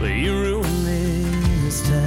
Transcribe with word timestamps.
but 0.00 0.14
you 0.14 0.32
ruined 0.32 0.84
me 0.84 1.24
this 1.64 1.82
time. 1.88 2.05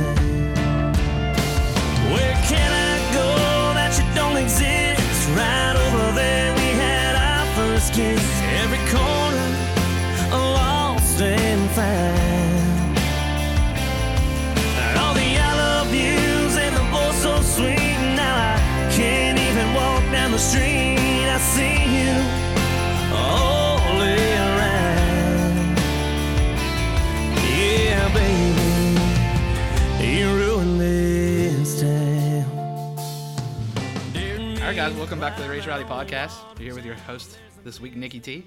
Right, 34.69 34.75
guys, 34.75 34.93
welcome 34.93 35.19
back 35.19 35.35
to 35.35 35.41
the 35.41 35.49
Raise 35.49 35.65
Rowdy 35.65 35.83
Podcast. 35.83 36.37
You're 36.59 36.65
here 36.65 36.75
with 36.75 36.85
your 36.85 36.93
host 36.93 37.39
this 37.63 37.81
week, 37.81 37.95
Nikki 37.95 38.19
T, 38.19 38.45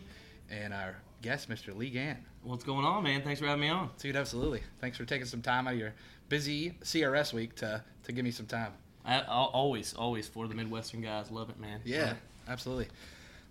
and 0.48 0.72
our 0.72 0.94
guest, 1.20 1.50
Mr. 1.50 1.76
Lee 1.76 1.90
Gantt. 1.90 2.18
What's 2.44 2.62
going 2.62 2.84
on, 2.84 3.02
man? 3.02 3.22
Thanks 3.22 3.40
for 3.40 3.48
having 3.48 3.62
me 3.62 3.68
on. 3.70 3.90
Dude, 3.98 4.14
absolutely. 4.14 4.62
Thanks 4.80 4.96
for 4.96 5.04
taking 5.04 5.26
some 5.26 5.42
time 5.42 5.66
out 5.66 5.72
of 5.72 5.80
your 5.80 5.94
busy 6.28 6.76
CRS 6.84 7.32
week 7.32 7.56
to, 7.56 7.82
to 8.04 8.12
give 8.12 8.24
me 8.24 8.30
some 8.30 8.46
time. 8.46 8.70
I, 9.04 9.22
always, 9.22 9.94
always 9.94 10.28
for 10.28 10.46
the 10.46 10.54
Midwestern 10.54 11.00
guys. 11.00 11.28
Love 11.32 11.50
it, 11.50 11.58
man. 11.58 11.80
Yeah, 11.84 12.12
absolutely. 12.46 12.86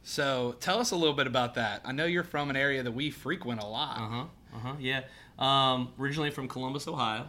So 0.04 0.56
tell 0.62 0.80
us 0.80 0.92
a 0.92 0.96
little 0.96 1.14
bit 1.14 1.28
about 1.28 1.56
that. 1.56 1.82
I 1.84 1.92
know 1.92 2.06
you're 2.06 2.24
from 2.24 2.50
an 2.50 2.56
area 2.56 2.84
that 2.84 2.94
we 2.94 3.12
frequent 3.12 3.62
a 3.62 3.68
lot. 3.68 3.98
Uh 3.98 4.08
huh. 4.08 4.24
Uh 4.56 4.60
huh. 4.60 4.74
Yeah. 4.80 5.02
Um, 5.38 5.90
originally 6.00 6.32
from 6.32 6.48
Columbus, 6.48 6.88
Ohio, 6.88 7.26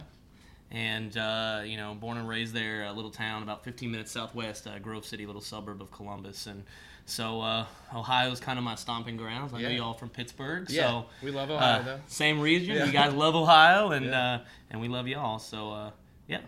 and 0.73 1.15
uh, 1.15 1.61
you 1.63 1.77
know, 1.77 1.93
born 1.93 2.17
and 2.17 2.27
raised 2.27 2.53
there, 2.53 2.83
a 2.85 2.91
little 2.91 3.11
town 3.11 3.43
about 3.43 3.63
15 3.63 3.89
minutes 3.91 4.11
southwest, 4.11 4.67
uh, 4.67 4.79
Grove 4.79 5.05
City, 5.05 5.25
little 5.25 5.41
suburb 5.41 5.81
of 5.81 5.91
Columbus, 5.91 6.47
and 6.47 6.63
so 7.05 7.41
uh, 7.41 7.65
Ohio's 7.95 8.39
kind 8.39 8.57
of 8.57 8.65
my 8.65 8.75
stomping 8.75 9.15
grounds. 9.17 9.53
I 9.53 9.61
know 9.61 9.69
you 9.69 9.83
all 9.83 9.93
from 9.93 10.09
Pittsburgh, 10.09 10.69
Yeah, 10.69 10.87
so 10.87 11.05
we 11.21 11.31
love 11.31 11.49
Ohio, 11.51 11.79
uh, 11.79 11.83
though. 11.83 11.99
Same 12.07 12.39
region. 12.39 12.75
Yeah. 12.75 12.85
You 12.85 12.91
guys 12.91 13.13
love 13.13 13.35
Ohio, 13.35 13.91
and 13.91 14.07
Yeah. 14.07 14.33
uh, 14.35 14.39
and 14.71 14.81
we 14.81 14.87
love 14.87 15.07
y'all. 15.07 15.37
So 15.39 15.71
uh, 15.71 15.91
yeah. 16.27 16.39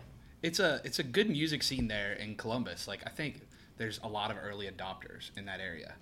It's 0.42 0.58
a 0.60 0.80
it's 0.84 0.98
a 0.98 1.02
good 1.02 1.28
music 1.30 1.62
scene 1.62 1.88
there 1.88 2.12
in 2.12 2.36
Columbus. 2.36 2.86
Like 2.88 3.00
I 3.06 3.10
think 3.10 3.40
there's 3.78 4.00
a 4.02 4.08
lot 4.08 4.30
of 4.30 4.36
early 4.42 4.66
adopters 4.66 5.30
in 5.36 5.44
that 5.46 5.60
area. 5.60 5.94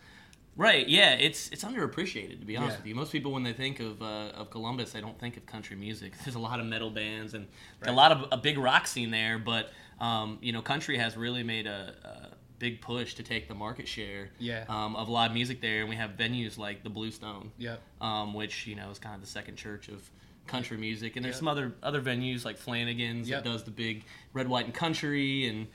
Right. 0.57 0.89
Yeah. 0.89 1.15
It's 1.15 1.49
it's 1.51 1.65
underappreciated 1.65 2.39
to 2.41 2.47
be 2.47 2.57
honest 2.57 2.75
Yeah. 2.75 2.79
with 2.79 2.87
you. 2.87 2.95
Most 2.95 3.11
people 3.13 3.33
when 3.33 3.43
they 3.43 3.53
think 3.53 3.81
of 3.81 4.01
uh, 4.03 4.31
of 4.35 4.51
Columbus, 4.51 4.93
they 4.93 5.01
don't 5.01 5.19
think 5.19 5.37
of 5.37 5.47
country 5.47 5.77
music. 5.77 6.13
There's 6.25 6.37
a 6.37 6.41
lot 6.41 6.61
of 6.61 6.67
metal 6.67 6.91
bands 6.91 7.35
and 7.35 7.47
a 7.83 7.93
lot 7.93 8.13
of 8.13 8.27
a 8.31 8.37
big 8.37 8.59
rock 8.59 8.87
scene 8.87 9.11
there, 9.11 9.39
but 9.39 9.71
um, 10.01 10.39
you 10.43 10.53
know, 10.53 10.63
country 10.63 10.97
has 10.99 11.17
really 11.17 11.43
made 11.43 11.67
a, 11.67 11.95
a 12.05 12.37
big 12.59 12.81
push 12.81 13.15
to 13.15 13.23
take 13.23 13.49
the 13.49 13.55
market 13.55 13.87
share 13.89 14.31
Yeah. 14.39 14.65
um, 14.69 14.95
of 14.97 15.09
live 15.09 15.33
music 15.33 15.61
there, 15.61 15.81
and 15.81 15.89
we 15.89 15.97
have 15.97 16.11
venues 16.17 16.57
like 16.57 16.83
the 16.85 16.91
Bluestone, 16.91 17.51
Yep. 17.59 17.81
um, 18.01 18.33
which 18.35 18.67
you 18.67 18.75
know 18.77 18.91
is 18.91 18.99
kind 18.99 19.15
of 19.15 19.21
the 19.21 19.27
second 19.27 19.57
church 19.57 19.89
of 19.89 20.09
country 20.47 20.77
music, 20.77 21.17
and 21.17 21.25
there's 21.25 21.35
Yep. 21.35 21.39
some 21.41 21.49
other 21.49 21.75
other 21.83 22.01
venues 22.01 22.45
like 22.45 22.59
Flanagan's 22.59 23.29
Yep. 23.29 23.43
that 23.45 23.51
does 23.51 23.65
the 23.65 23.71
big 23.73 24.05
red, 24.33 24.47
white, 24.49 24.67
and 24.67 24.75
country, 24.75 25.47
and 25.49 25.67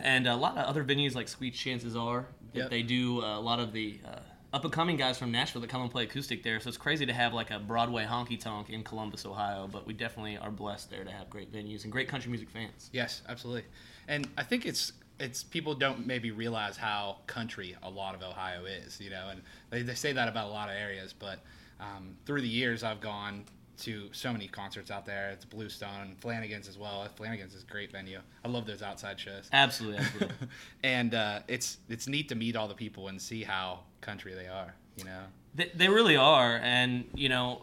and 0.00 0.28
a 0.28 0.36
lot 0.36 0.56
of 0.56 0.64
other 0.64 0.84
venues 0.84 1.14
like 1.16 1.26
Sweet 1.28 1.54
Chances 1.54 1.96
Are 1.96 2.26
Yep. 2.52 2.70
they 2.70 2.82
do 2.82 3.22
uh, 3.22 3.38
a 3.38 3.40
lot 3.40 3.60
of 3.60 3.72
the 3.72 3.98
uh, 4.04 4.20
up 4.52 4.64
and 4.64 4.72
coming 4.72 4.96
guys 4.96 5.18
from 5.18 5.30
Nashville 5.30 5.60
that 5.60 5.68
come 5.68 5.82
and 5.82 5.90
play 5.90 6.04
acoustic 6.04 6.42
there. 6.42 6.58
So 6.60 6.68
it's 6.68 6.78
crazy 6.78 7.04
to 7.04 7.12
have 7.12 7.34
like 7.34 7.50
a 7.50 7.58
Broadway 7.58 8.06
honky 8.06 8.40
tonk 8.40 8.70
in 8.70 8.82
Columbus, 8.82 9.26
Ohio, 9.26 9.68
but 9.70 9.86
we 9.86 9.92
definitely 9.92 10.38
are 10.38 10.50
blessed 10.50 10.90
there 10.90 11.04
to 11.04 11.10
have 11.10 11.28
great 11.28 11.52
venues 11.52 11.84
and 11.84 11.92
great 11.92 12.08
country 12.08 12.30
music 12.30 12.48
fans. 12.50 12.88
Yes, 12.92 13.22
absolutely. 13.28 13.64
And 14.06 14.28
I 14.38 14.42
think 14.42 14.64
it's 14.64 14.92
it's 15.20 15.42
people 15.42 15.74
don't 15.74 16.06
maybe 16.06 16.30
realize 16.30 16.76
how 16.76 17.18
country 17.26 17.76
a 17.82 17.90
lot 17.90 18.14
of 18.14 18.22
Ohio 18.22 18.64
is, 18.64 19.00
you 19.00 19.10
know, 19.10 19.28
and 19.30 19.42
they, 19.70 19.82
they 19.82 19.94
say 19.94 20.12
that 20.12 20.28
about 20.28 20.46
a 20.46 20.50
lot 20.50 20.68
of 20.68 20.76
areas, 20.76 21.12
but 21.12 21.40
um, 21.80 22.16
through 22.24 22.40
the 22.40 22.48
years 22.48 22.82
I've 22.84 23.00
gone 23.00 23.44
to 23.78 24.08
so 24.12 24.32
many 24.32 24.48
concerts 24.48 24.90
out 24.90 25.06
there. 25.06 25.30
It's 25.30 25.44
Bluestone, 25.44 26.16
Flanagan's 26.20 26.68
as 26.68 26.76
well. 26.78 27.06
Flanagan's 27.16 27.54
is 27.54 27.62
a 27.62 27.66
great 27.66 27.92
venue. 27.92 28.20
I 28.44 28.48
love 28.48 28.66
those 28.66 28.82
outside 28.82 29.18
shows. 29.20 29.48
Absolutely, 29.52 29.98
absolutely. 29.98 30.36
and 30.82 31.14
uh, 31.14 31.40
it's 31.48 31.78
it's 31.88 32.06
neat 32.08 32.28
to 32.30 32.34
meet 32.34 32.56
all 32.56 32.68
the 32.68 32.74
people 32.74 33.08
and 33.08 33.20
see 33.20 33.42
how 33.42 33.80
country 34.00 34.34
they 34.34 34.46
are, 34.48 34.74
you 34.96 35.04
know. 35.04 35.22
They, 35.54 35.70
they 35.74 35.88
really 35.88 36.16
are, 36.16 36.58
and 36.62 37.04
you 37.14 37.28
know, 37.28 37.62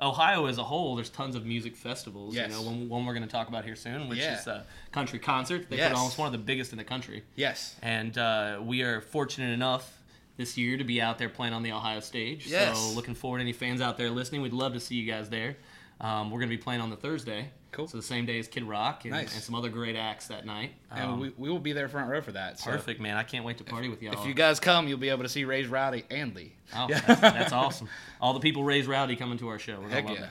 Ohio 0.00 0.46
as 0.46 0.58
a 0.58 0.64
whole, 0.64 0.94
there's 0.96 1.08
tons 1.10 1.34
of 1.36 1.46
music 1.46 1.74
festivals. 1.76 2.34
Yes. 2.34 2.50
You 2.50 2.56
know, 2.56 2.62
one, 2.62 2.88
one 2.88 3.06
we're 3.06 3.14
going 3.14 3.24
to 3.26 3.30
talk 3.32 3.48
about 3.48 3.64
here 3.64 3.76
soon, 3.76 4.08
which 4.08 4.18
Yeah. 4.18 4.38
is 4.38 4.46
a 4.46 4.66
country 4.92 5.18
concert. 5.18 5.70
They 5.70 5.76
Yes. 5.78 5.92
put 5.92 5.98
on 5.98 6.06
it's 6.06 6.18
one 6.18 6.26
of 6.26 6.32
the 6.32 6.38
biggest 6.38 6.72
in 6.72 6.78
the 6.78 6.84
country, 6.84 7.22
Yes. 7.34 7.76
and 7.82 8.16
uh, 8.18 8.60
we 8.62 8.82
are 8.82 9.00
fortunate 9.00 9.52
enough 9.52 10.02
this 10.36 10.56
year 10.58 10.76
to 10.76 10.84
be 10.84 11.00
out 11.00 11.18
there 11.18 11.28
playing 11.28 11.54
on 11.54 11.62
the 11.62 11.72
Ohio 11.72 12.00
stage. 12.00 12.46
Yes. 12.46 12.78
So 12.78 12.94
looking 12.94 13.14
forward, 13.14 13.38
to 13.38 13.42
any 13.42 13.52
fans 13.52 13.80
out 13.80 13.96
there 13.96 14.10
listening, 14.10 14.42
we'd 14.42 14.52
love 14.52 14.72
to 14.74 14.80
see 14.80 14.94
you 14.96 15.10
guys 15.10 15.28
there. 15.28 15.56
Um, 16.00 16.30
we're 16.30 16.40
going 16.40 16.50
to 16.50 16.56
be 16.56 16.62
playing 16.62 16.80
on 16.82 16.90
the 16.90 16.96
Thursday. 16.96 17.50
Cool. 17.72 17.88
So 17.88 17.96
the 17.96 18.02
same 18.02 18.26
day 18.26 18.38
as 18.38 18.48
Kid 18.48 18.64
Rock 18.64 19.04
and, 19.04 19.12
Nice. 19.12 19.34
and 19.34 19.42
some 19.42 19.54
other 19.54 19.68
great 19.68 19.96
acts 19.96 20.28
that 20.28 20.46
night. 20.46 20.72
And 20.90 21.10
Um, 21.12 21.20
we, 21.20 21.32
we 21.36 21.50
will 21.50 21.58
be 21.58 21.72
there 21.72 21.88
front 21.88 22.10
row 22.10 22.20
for 22.22 22.32
that. 22.32 22.58
So 22.58 22.70
perfect, 22.70 23.00
man. 23.00 23.16
I 23.16 23.22
can't 23.22 23.44
wait 23.44 23.58
to 23.58 23.64
party 23.64 23.88
with 23.88 24.02
y'all. 24.02 24.14
If 24.14 24.26
you 24.26 24.34
guys 24.34 24.60
come, 24.60 24.88
you'll 24.88 24.98
be 24.98 25.08
able 25.10 25.24
to 25.24 25.28
see 25.28 25.44
Raise 25.44 25.68
Rowdy 25.68 26.04
and 26.10 26.34
Lee. 26.34 26.54
Oh, 26.74 26.86
that's, 27.06 27.20
that's 27.20 27.52
awesome. 27.52 27.88
All 28.20 28.32
the 28.34 28.40
people 28.40 28.64
Ray's 28.64 28.86
rowdy 28.86 29.16
coming 29.16 29.38
to 29.38 29.48
our 29.48 29.58
show. 29.58 29.78
We're 29.80 29.88
Heck 29.88 30.06
love 30.06 30.18
yeah. 30.18 30.24
it. 30.24 30.30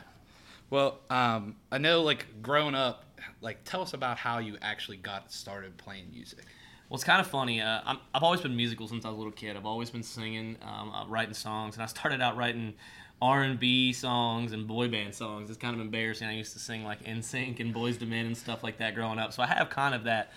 Well, 0.72 1.00
um, 1.12 1.56
I 1.72 1.78
know, 1.78 2.02
like, 2.02 2.26
growing 2.42 2.74
up, 2.74 3.06
like, 3.42 3.64
tell 3.64 3.82
us 3.82 3.94
about 3.94 4.18
how 4.18 4.40
you 4.40 4.58
actually 4.62 4.98
got 4.98 5.32
started 5.32 5.78
playing 5.78 6.10
music. 6.12 6.46
Well, 6.90 6.96
it's 6.96 7.04
kind 7.04 7.20
of 7.20 7.28
funny. 7.28 7.62
Uh, 7.62 7.82
I'm, 7.86 7.98
I've 8.14 8.22
always 8.24 8.42
been 8.42 8.56
musical 8.56 8.88
since 8.88 9.06
I 9.06 9.10
was 9.10 9.16
a 9.16 9.18
little 9.18 9.32
kid. 9.32 9.58
I've 9.58 9.66
always 9.66 9.90
been 9.90 10.04
singing, 10.04 10.58
um, 10.62 10.92
uh, 10.92 11.08
writing 11.08 11.34
songs, 11.34 11.76
and 11.76 11.84
I 11.84 11.88
started 11.88 12.22
out 12.22 12.38
writing 12.38 12.76
R&B 13.22 13.94
songs 13.94 14.52
and 14.52 14.68
boy 14.68 14.88
band 14.88 15.16
songs. 15.16 15.50
It's 15.50 15.58
kind 15.58 15.74
of 15.74 15.82
embarrassing. 15.82 16.28
I 16.28 16.36
used 16.36 16.54
to 16.54 16.60
sing 16.60 16.84
like 16.84 17.04
NSYNC 17.04 17.60
and 17.60 17.74
Boyz 17.74 18.00
II 18.02 18.08
Men 18.08 18.28
and 18.28 18.38
stuff 18.38 18.64
like 18.64 18.78
that 18.78 18.94
growing 18.94 19.18
up. 19.18 19.34
So 19.34 19.42
I 19.42 19.48
have 19.48 19.70
kind 19.70 19.96
of 19.96 20.04
that 20.04 20.32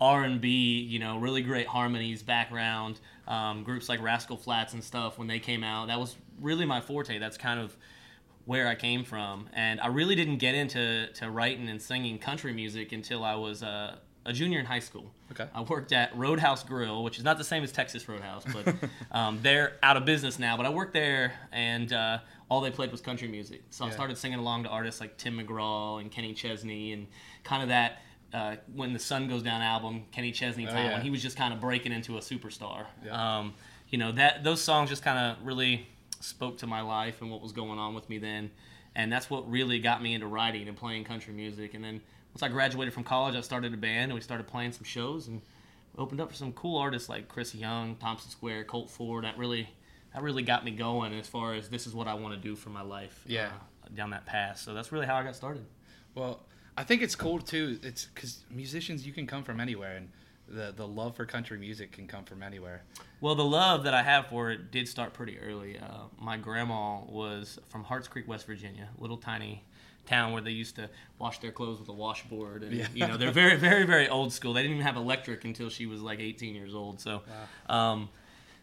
R&B, 0.00 0.48
you 0.48 0.98
know, 0.98 1.18
really 1.18 1.40
great 1.40 1.66
harmonies 1.66 2.22
background. 2.22 3.00
Um, 3.26 3.62
groups 3.62 3.88
like 3.88 4.02
Rascal 4.02 4.36
Flatts 4.36 4.74
and 4.74 4.84
stuff 4.84 5.18
when 5.18 5.28
they 5.28 5.38
came 5.38 5.64
out, 5.64 5.88
that 5.88 5.98
was 5.98 6.16
really 6.40 6.66
my 6.66 6.80
forte. 6.80 7.18
That's 7.18 7.38
kind 7.38 7.58
of 7.58 7.74
where 8.44 8.68
I 8.68 8.74
came 8.74 9.04
from, 9.04 9.48
and 9.54 9.80
I 9.80 9.86
really 9.86 10.14
didn't 10.14 10.36
get 10.36 10.54
into 10.54 11.06
to 11.14 11.30
writing 11.30 11.66
and 11.70 11.80
singing 11.80 12.18
country 12.18 12.52
music 12.52 12.92
until 12.92 13.24
I 13.24 13.36
was 13.36 13.62
uh, 13.62 13.96
a 14.26 14.32
junior 14.32 14.58
in 14.58 14.66
high 14.66 14.78
school. 14.78 15.10
Okay. 15.32 15.46
I 15.54 15.60
worked 15.62 15.92
at 15.92 16.16
Roadhouse 16.16 16.62
Grill, 16.62 17.02
which 17.04 17.18
is 17.18 17.24
not 17.24 17.38
the 17.38 17.44
same 17.44 17.62
as 17.62 17.72
Texas 17.72 18.08
Roadhouse, 18.08 18.44
but 18.52 18.74
um, 19.12 19.38
they're 19.42 19.74
out 19.82 19.96
of 19.96 20.04
business 20.04 20.38
now. 20.38 20.56
But 20.56 20.66
I 20.66 20.70
worked 20.70 20.92
there, 20.94 21.32
and 21.52 21.92
uh, 21.92 22.18
all 22.48 22.60
they 22.60 22.70
played 22.70 22.90
was 22.90 23.00
country 23.00 23.28
music. 23.28 23.62
So 23.70 23.84
I 23.84 23.90
started 23.90 24.16
singing 24.18 24.38
along 24.38 24.64
to 24.64 24.68
artists 24.70 25.00
like 25.00 25.16
Tim 25.18 25.38
McGraw 25.38 26.00
and 26.00 26.10
Kenny 26.10 26.32
Chesney, 26.34 26.92
and 26.92 27.06
kind 27.42 27.62
of 27.62 27.68
that. 27.68 27.98
Uh, 28.32 28.56
when 28.74 28.92
the 28.92 28.98
sun 28.98 29.28
goes 29.28 29.44
down 29.44 29.62
album, 29.62 30.06
Kenny 30.10 30.32
Chesney 30.32 30.66
Oh, 30.66 30.70
time, 30.70 30.86
yeah. 30.86 30.92
when 30.94 31.02
he 31.02 31.10
was 31.10 31.22
just 31.22 31.36
kind 31.36 31.54
of 31.54 31.60
breaking 31.60 31.92
into 31.92 32.16
a 32.16 32.20
superstar. 32.20 32.86
Yeah. 33.06 33.38
Um, 33.38 33.54
you 33.90 33.96
know 33.98 34.10
that 34.10 34.42
those 34.42 34.60
songs 34.60 34.90
just 34.90 35.04
kind 35.04 35.16
of 35.38 35.46
really 35.46 35.86
spoke 36.18 36.58
to 36.58 36.66
my 36.66 36.80
life 36.80 37.22
and 37.22 37.30
what 37.30 37.40
was 37.40 37.52
going 37.52 37.78
on 37.78 37.94
with 37.94 38.08
me 38.10 38.18
then, 38.18 38.50
and 38.96 39.12
that's 39.12 39.30
what 39.30 39.48
really 39.48 39.78
got 39.78 40.02
me 40.02 40.14
into 40.14 40.26
writing 40.26 40.66
and 40.66 40.76
playing 40.76 41.04
country 41.04 41.32
music. 41.32 41.74
And 41.74 41.84
then 41.84 42.00
once 42.34 42.42
I 42.42 42.48
graduated 42.48 42.92
from 42.92 43.04
college, 43.04 43.36
I 43.36 43.40
started 43.40 43.72
a 43.72 43.76
band 43.76 44.10
and 44.10 44.14
we 44.14 44.20
started 44.20 44.46
playing 44.46 44.72
some 44.72 44.84
shows 44.84 45.28
and 45.28 45.40
opened 45.96 46.20
up 46.20 46.30
for 46.30 46.34
some 46.34 46.52
cool 46.52 46.76
artists 46.76 47.08
like 47.08 47.28
Chris 47.28 47.54
Young, 47.54 47.94
Thompson 47.96 48.30
Square, 48.30 48.64
Colt 48.64 48.90
Ford. 48.90 49.24
That 49.24 49.38
really 49.38 49.68
that 50.12 50.22
really 50.22 50.42
got 50.42 50.64
me 50.64 50.72
going 50.72 51.12
as 51.14 51.28
far 51.28 51.54
as 51.54 51.68
this 51.68 51.86
is 51.86 51.94
what 51.94 52.08
I 52.08 52.14
want 52.14 52.34
to 52.34 52.40
do 52.40 52.56
for 52.56 52.70
my 52.70 52.82
life. 52.82 53.22
Yeah. 53.26 53.50
uh, 53.84 53.88
down 53.94 54.10
that 54.10 54.26
path. 54.26 54.58
So 54.58 54.74
that's 54.74 54.92
really 54.92 55.06
how 55.06 55.16
I 55.16 55.22
got 55.22 55.36
started. 55.36 55.64
Well, 56.14 56.40
I 56.76 56.84
think 56.84 57.02
it's 57.02 57.14
cool, 57.14 57.38
too. 57.40 57.78
It's 57.82 58.06
because 58.06 58.44
musicians, 58.50 59.06
you 59.06 59.12
can 59.12 59.26
come 59.26 59.42
from 59.44 59.60
anywhere, 59.60 59.96
and 59.96 60.08
the, 60.48 60.72
the 60.74 60.86
love 60.86 61.16
for 61.16 61.24
country 61.24 61.58
music 61.58 61.92
can 61.92 62.06
come 62.06 62.24
from 62.24 62.42
anywhere. 62.42 62.82
Well, 63.20 63.34
the 63.34 63.44
love 63.44 63.84
that 63.84 63.94
I 63.94 64.02
have 64.02 64.26
for 64.26 64.50
it 64.50 64.70
did 64.70 64.88
start 64.88 65.12
pretty 65.12 65.38
early. 65.38 65.78
Uh, 65.78 66.04
my 66.20 66.36
grandma 66.36 67.00
was 67.04 67.58
from 67.68 67.84
Harts 67.84 68.08
Creek, 68.08 68.28
West 68.28 68.46
Virginia, 68.46 68.88
little 68.98 69.16
tiny 69.16 69.64
town 70.06 70.32
where 70.32 70.42
they 70.42 70.50
used 70.50 70.76
to 70.76 70.88
wash 71.18 71.38
their 71.40 71.52
clothes 71.52 71.80
with 71.80 71.88
a 71.88 71.92
washboard, 71.92 72.62
and 72.62 72.72
Yeah. 72.74 72.86
you 72.94 73.06
know 73.06 73.16
they're 73.16 73.30
very, 73.30 73.56
very, 73.56 73.84
very 73.84 74.08
old 74.08 74.32
school. 74.32 74.52
They 74.52 74.62
didn't 74.62 74.76
even 74.76 74.86
have 74.86 74.96
electric 74.96 75.44
until 75.44 75.68
she 75.70 75.86
was 75.86 76.00
like 76.02 76.20
18 76.20 76.54
years 76.54 76.74
old. 76.74 77.00
So, 77.00 77.22
um, 77.68 78.08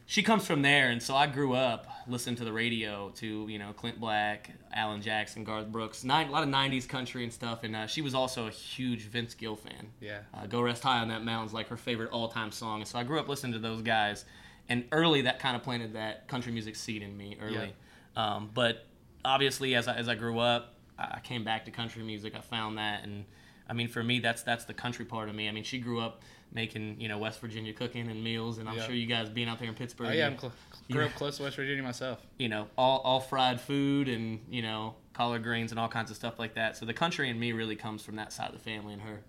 she 0.08 0.24
comes 0.24 0.46
from 0.46 0.62
there, 0.62 0.90
and 0.90 1.02
so 1.02 1.16
I 1.16 1.28
grew 1.28 1.54
up 1.54 1.88
listening 2.08 2.36
to 2.38 2.44
the 2.44 2.52
radio 2.52 3.12
to 3.16 3.48
you 3.48 3.58
know 3.60 3.72
Clint 3.72 4.00
Black, 4.00 4.52
Alan 4.74 5.02
Jackson, 5.02 5.44
Garth 5.46 5.68
Brooks, 5.72 6.04
nine, 6.04 6.28
a 6.28 6.32
lot 6.32 6.44
of 6.44 6.50
'90s 6.50 6.88
country 6.88 7.24
and 7.24 7.32
stuff. 7.32 7.64
And 7.64 7.76
uh, 7.76 7.88
she 7.88 8.02
was 8.02 8.14
also 8.14 8.48
a 8.48 8.52
huge 8.52 9.04
Vince 9.04 9.34
Gill 9.36 9.56
fan. 9.56 9.88
Yeah. 10.02 10.20
Uh, 10.34 10.48
Go 10.48 10.62
Rest 10.62 10.84
High 10.84 11.00
on 11.00 11.08
That 11.08 11.24
Mountain's 11.24 11.54
like 11.54 11.68
her 11.70 11.78
favorite 11.78 12.12
all-time 12.12 12.52
song. 12.52 12.82
And 12.82 12.88
so 12.88 13.00
I 13.00 13.04
grew 13.04 13.20
up 13.20 13.30
listening 13.30 13.54
to 13.54 13.60
those 13.60 13.82
guys, 13.84 14.26
and 14.68 14.84
early 14.92 15.22
that 15.22 15.40
kind 15.40 15.56
of 15.56 15.64
planted 15.64 15.94
that 15.94 16.28
country 16.28 16.52
music 16.52 16.76
seed 16.76 17.04
in 17.04 17.16
me 17.16 17.38
early. 17.42 17.74
Um, 18.18 18.50
but 18.54 18.86
obviously, 19.24 19.76
as 19.76 19.88
I, 19.88 19.96
as 19.96 20.10
I 20.10 20.16
grew 20.16 20.40
up, 20.40 20.76
I 21.02 21.16
I 21.18 21.20
came 21.22 21.44
back 21.44 21.66
to 21.66 21.72
country 21.72 22.04
music. 22.04 22.36
I 22.36 22.42
found 22.42 22.78
that, 22.78 23.04
and 23.04 23.26
I 23.70 23.74
mean, 23.74 23.88
for 23.88 24.04
me, 24.04 24.20
that's 24.20 24.44
that's 24.44 24.66
the 24.66 24.74
country 24.74 25.06
part 25.06 25.30
of 25.30 25.36
me. 25.36 25.48
I 25.50 25.52
mean, 25.52 25.64
she 25.64 25.80
grew 25.80 26.00
up 26.00 26.22
making 26.54 27.00
you 27.00 27.08
know 27.08 27.18
West 27.18 27.40
Virginia 27.40 27.74
cooking 27.74 28.10
and 28.10 28.24
meals, 28.24 28.58
and 28.58 28.68
I'm 28.68 28.76
sure 28.86 28.94
you 28.96 29.06
guys 29.08 29.30
being 29.30 29.48
out 29.48 29.60
there 29.60 29.70
in 29.70 29.76
Pittsburgh, 29.76 30.10
Oh 30.10 30.14
yeah, 30.14 30.28
I'm 30.28 30.38
cl- 30.38 30.54
grew 30.92 31.06
up 31.06 31.14
close 31.16 31.38
to 31.38 31.44
West 31.44 31.56
Virginia 31.56 31.82
myself. 31.84 32.20
you 32.38 32.50
know, 32.50 32.68
all, 32.78 33.00
all 33.00 33.20
fried 33.22 33.62
food 33.62 34.10
and, 34.10 34.40
you 34.50 34.62
know, 34.62 34.96
collard 35.14 35.44
greens 35.44 35.72
and 35.72 35.80
all 35.80 35.88
kinds 35.88 36.12
of 36.12 36.18
stuff 36.18 36.38
like 36.40 36.56
that. 36.56 36.76
So 36.76 36.86
the 36.86 36.94
country 36.94 37.30
in 37.30 37.40
me 37.40 37.54
really 37.54 37.78
comes 37.78 38.04
from 38.04 38.18
that 38.18 38.34
side 38.34 38.48
of 38.50 38.54
the 38.54 38.60
family 38.60 38.94
and 38.94 39.02
her. 39.02 39.22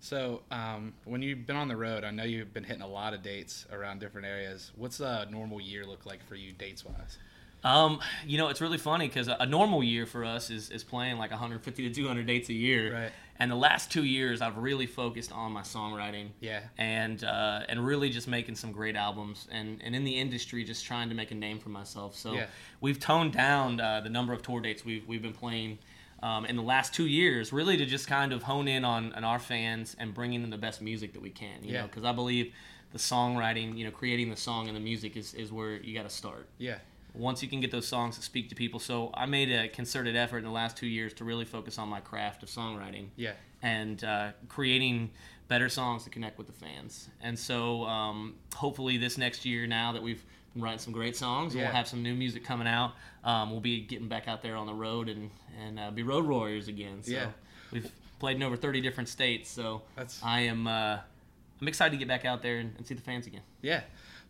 So, 0.00 0.42
um, 0.50 0.94
when 1.04 1.22
you've 1.22 1.46
been 1.46 1.56
on 1.56 1.68
the 1.68 1.76
road, 1.76 2.02
I 2.04 2.10
know 2.10 2.24
you've 2.24 2.52
been 2.52 2.64
hitting 2.64 2.82
a 2.82 2.88
lot 2.88 3.14
of 3.14 3.22
dates 3.22 3.66
around 3.72 4.00
different 4.00 4.26
areas. 4.26 4.72
What's 4.76 4.98
a 5.00 5.26
normal 5.30 5.60
year 5.60 5.86
look 5.86 6.04
like 6.04 6.22
for 6.26 6.34
you, 6.34 6.52
dates 6.52 6.84
wise? 6.84 7.18
Um, 7.64 8.00
you 8.26 8.38
know, 8.38 8.48
it's 8.48 8.60
really 8.60 8.78
funny 8.78 9.06
because 9.08 9.28
a, 9.28 9.36
a 9.40 9.46
normal 9.46 9.82
year 9.84 10.04
for 10.06 10.24
us 10.24 10.50
is, 10.50 10.70
is 10.70 10.82
playing 10.82 11.18
like 11.18 11.30
150 11.30 11.88
to 11.88 11.94
200 11.94 12.26
dates 12.26 12.48
a 12.48 12.52
year. 12.54 12.92
Right. 12.92 13.12
And 13.38 13.50
the 13.50 13.56
last 13.56 13.90
two 13.90 14.04
years, 14.04 14.40
I've 14.42 14.56
really 14.58 14.86
focused 14.86 15.32
on 15.32 15.52
my 15.52 15.62
songwriting. 15.62 16.28
Yeah. 16.40 16.60
And 16.78 17.22
uh, 17.24 17.60
and 17.68 17.84
really 17.84 18.10
just 18.10 18.28
making 18.28 18.54
some 18.56 18.72
great 18.72 18.94
albums 18.96 19.48
and, 19.50 19.80
and 19.82 19.94
in 19.96 20.04
the 20.04 20.16
industry 20.18 20.64
just 20.64 20.84
trying 20.84 21.08
to 21.08 21.14
make 21.14 21.30
a 21.30 21.34
name 21.34 21.58
for 21.58 21.68
myself. 21.70 22.16
So 22.16 22.34
Yeah. 22.34 22.46
we've 22.80 22.98
toned 23.00 23.32
down 23.32 23.80
uh, 23.80 24.00
the 24.00 24.10
number 24.10 24.32
of 24.32 24.42
tour 24.42 24.60
dates 24.60 24.84
we've, 24.84 25.06
we've 25.06 25.22
been 25.22 25.32
playing 25.32 25.78
um, 26.22 26.44
in 26.44 26.54
the 26.56 26.62
last 26.62 26.94
two 26.94 27.06
years, 27.06 27.52
really 27.52 27.76
to 27.76 27.86
just 27.86 28.06
kind 28.06 28.32
of 28.32 28.44
hone 28.44 28.68
in 28.68 28.84
on, 28.84 29.12
on 29.14 29.24
our 29.24 29.40
fans 29.40 29.96
and 29.98 30.14
bringing 30.14 30.40
them 30.42 30.50
the 30.50 30.58
best 30.58 30.80
music 30.80 31.12
that 31.14 31.22
we 31.22 31.30
can. 31.30 31.64
You 31.64 31.72
Yeah. 31.72 31.80
know, 31.82 31.86
because 31.88 32.04
I 32.04 32.12
believe 32.12 32.52
the 32.92 32.98
songwriting, 32.98 33.76
you 33.76 33.84
know, 33.84 33.90
creating 33.90 34.30
the 34.30 34.36
song 34.36 34.68
and 34.68 34.76
the 34.76 34.80
music 34.80 35.16
is, 35.16 35.34
is 35.34 35.50
where 35.50 35.76
you 35.76 35.94
got 35.94 36.04
to 36.08 36.14
start 36.14 36.46
Yeah. 36.58 36.76
Once 37.14 37.42
you 37.42 37.48
can 37.48 37.60
get 37.60 37.70
those 37.70 37.86
songs 37.86 38.16
to 38.16 38.22
speak 38.22 38.48
to 38.48 38.54
people. 38.54 38.80
So 38.80 39.10
I 39.14 39.26
made 39.26 39.50
a 39.50 39.68
concerted 39.68 40.16
effort 40.16 40.38
in 40.38 40.44
the 40.44 40.50
last 40.50 40.76
two 40.76 40.86
years 40.86 41.12
to 41.14 41.24
really 41.24 41.44
focus 41.44 41.78
on 41.78 41.88
my 41.88 42.00
craft 42.00 42.42
of 42.42 42.48
songwriting 42.48 43.08
Yeah. 43.16 43.32
and 43.62 44.02
uh, 44.02 44.32
creating 44.48 45.10
better 45.48 45.68
songs 45.68 46.04
to 46.04 46.10
connect 46.10 46.38
with 46.38 46.46
the 46.46 46.52
fans. 46.54 47.08
And 47.20 47.38
so 47.38 47.84
um, 47.84 48.36
hopefully 48.54 48.96
this 48.96 49.18
next 49.18 49.44
year, 49.44 49.66
now 49.66 49.92
that 49.92 50.02
we've 50.02 50.24
been 50.54 50.62
writing 50.62 50.78
some 50.78 50.92
great 50.94 51.14
songs, 51.16 51.54
Yeah. 51.54 51.64
we'll 51.64 51.72
have 51.72 51.86
some 51.88 52.02
new 52.02 52.14
music 52.14 52.44
coming 52.44 52.66
out. 52.66 52.92
Um, 53.24 53.50
we'll 53.50 53.60
be 53.60 53.80
getting 53.82 54.08
back 54.08 54.26
out 54.28 54.42
there 54.42 54.56
on 54.56 54.66
the 54.66 54.74
road 54.74 55.08
and 55.08 55.30
and 55.60 55.78
uh, 55.78 55.90
be 55.90 56.02
road 56.02 56.26
warriors 56.26 56.68
again. 56.68 57.02
So 57.02 57.12
Yeah. 57.12 57.26
we've 57.72 57.92
played 58.20 58.36
in 58.36 58.42
over 58.42 58.56
30 58.56 58.80
different 58.80 59.08
states. 59.10 59.50
So 59.50 59.82
That's- 59.96 60.18
I 60.22 60.40
am 60.40 60.66
uh, 60.66 60.98
I'm 61.60 61.68
excited 61.68 61.90
to 61.92 61.98
get 61.98 62.08
back 62.08 62.24
out 62.24 62.40
there 62.42 62.56
and, 62.58 62.74
and 62.78 62.86
see 62.86 62.94
the 62.94 63.02
fans 63.02 63.26
again. 63.26 63.42
Yeah. 63.60 63.82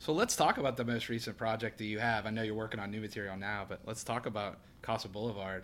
So 0.03 0.13
let's 0.13 0.35
talk 0.35 0.59
about 0.59 0.77
the 0.77 0.85
most 0.85 1.09
recent 1.09 1.39
project 1.39 1.79
that 1.79 1.85
you 1.85 2.01
have. 2.01 2.27
I 2.27 2.31
know 2.31 2.43
you're 2.43 2.57
working 2.57 2.81
on 2.81 2.91
new 2.91 3.01
material 3.01 3.37
now, 3.37 3.65
but 3.69 3.83
let's 3.87 4.03
talk 4.03 4.27
about 4.27 4.59
Casa 4.83 5.07
Boulevard 5.07 5.63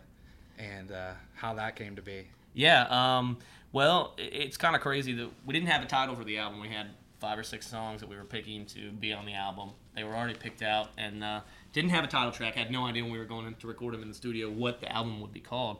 and 0.56 0.92
uh, 0.92 1.14
how 1.34 1.54
that 1.54 1.74
came 1.74 1.96
to 1.96 2.02
be. 2.02 2.28
Yeah. 2.54 2.86
Um, 2.88 3.38
well, 3.72 4.14
it's 4.16 4.56
kind 4.56 4.76
of 4.76 4.80
crazy 4.80 5.12
that 5.14 5.28
we 5.44 5.52
didn't 5.52 5.70
have 5.70 5.82
a 5.82 5.86
title 5.86 6.14
for 6.14 6.22
the 6.22 6.38
album. 6.38 6.60
We 6.60 6.68
had 6.68 6.86
five 7.18 7.36
or 7.36 7.42
six 7.42 7.66
songs 7.66 8.00
that 8.00 8.08
we 8.08 8.14
were 8.14 8.22
picking 8.22 8.64
to 8.66 8.92
be 8.92 9.12
on 9.12 9.26
the 9.26 9.34
album. 9.34 9.70
They 9.96 10.04
were 10.04 10.14
already 10.14 10.34
picked 10.34 10.62
out 10.62 10.90
and 10.96 11.24
uh, 11.24 11.40
didn't 11.72 11.90
have 11.90 12.04
a 12.04 12.06
title 12.08 12.30
track. 12.30 12.54
had 12.54 12.70
no 12.70 12.86
idea 12.86 13.02
when 13.02 13.10
we 13.10 13.18
were 13.18 13.24
going 13.24 13.52
to 13.52 13.66
record 13.66 13.92
them 13.92 14.02
in 14.02 14.08
the 14.08 14.14
studio 14.14 14.48
what 14.48 14.80
the 14.80 14.92
album 14.92 15.20
would 15.20 15.32
be 15.32 15.40
called. 15.40 15.78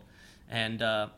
And 0.50 0.82
uh, 0.82 1.10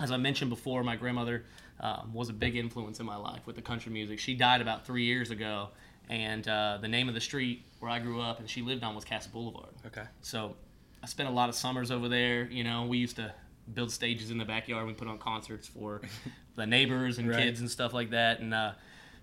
as 0.00 0.10
I 0.10 0.16
mentioned 0.16 0.48
before, 0.48 0.82
my 0.82 0.96
grandmother 0.96 1.44
um, 1.80 2.14
was 2.14 2.30
a 2.30 2.32
big 2.32 2.56
influence 2.56 2.98
in 2.98 3.04
my 3.04 3.16
life 3.16 3.46
with 3.46 3.56
the 3.56 3.62
country 3.62 3.92
music. 3.92 4.18
She 4.20 4.34
died 4.34 4.62
about 4.62 4.86
three 4.86 5.04
years 5.04 5.30
ago, 5.30 5.68
and 6.08 6.46
uh, 6.48 6.78
the 6.80 6.88
name 6.88 7.08
of 7.08 7.14
the 7.14 7.20
street 7.20 7.64
where 7.80 7.90
I 7.90 7.98
grew 7.98 8.20
up 8.20 8.40
and 8.40 8.48
she 8.48 8.62
lived 8.62 8.82
on 8.82 8.94
was 8.94 9.04
Casa 9.04 9.28
Boulevard. 9.28 9.70
Okay. 9.86 10.04
So 10.20 10.56
I 11.02 11.06
spent 11.06 11.28
a 11.28 11.32
lot 11.32 11.48
of 11.48 11.54
summers 11.54 11.90
over 11.90 12.08
there. 12.08 12.44
You 12.46 12.64
know, 12.64 12.86
we 12.86 12.98
used 12.98 13.16
to 13.16 13.32
build 13.74 13.90
stages 13.92 14.30
in 14.30 14.38
the 14.38 14.44
backyard. 14.44 14.86
We 14.86 14.94
put 14.94 15.08
on 15.08 15.18
concerts 15.18 15.68
for 15.68 16.00
the 16.56 16.66
neighbors 16.66 17.18
and 17.18 17.28
Right. 17.28 17.42
kids 17.44 17.60
and 17.60 17.70
stuff 17.70 17.92
like 17.92 18.10
that. 18.10 18.40
And 18.40 18.52
uh, 18.54 18.72